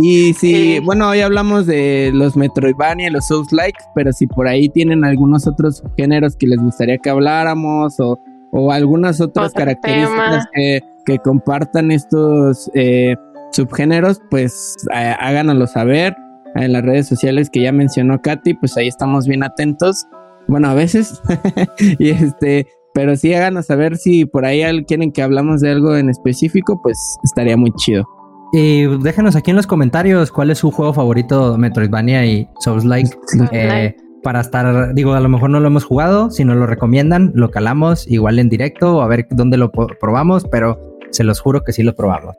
[0.00, 4.68] Y si, bueno, hoy hablamos de los Metroidvania, los Souls Like, pero si por ahí
[4.68, 8.18] tienen algunos otros géneros que les gustaría que habláramos o,
[8.52, 13.14] o algunas otras características que, que, compartan estos eh,
[13.52, 16.16] subgéneros, pues eh, háganoslo saber
[16.56, 20.06] en las redes sociales que ya mencionó Katy, pues ahí estamos bien atentos.
[20.46, 21.20] Bueno, a veces.
[21.98, 26.10] y este, pero sí háganos saber si por ahí quieren que hablamos de algo en
[26.10, 28.04] específico, pues estaría muy chido.
[28.56, 33.10] Y déjenos aquí en los comentarios cuál es su juego favorito Metroidvania y Souls Like.
[33.50, 37.32] Eh, para estar, digo, a lo mejor no lo hemos jugado, si no lo recomiendan,
[37.34, 40.78] lo calamos igual en directo o a ver dónde lo probamos, pero
[41.10, 42.36] se los juro que sí lo probamos.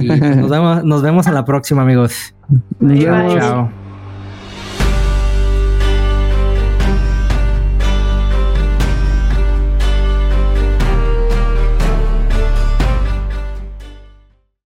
[0.00, 2.32] Y nos, vemos, nos vemos a la próxima, amigos.
[2.80, 3.85] Chao.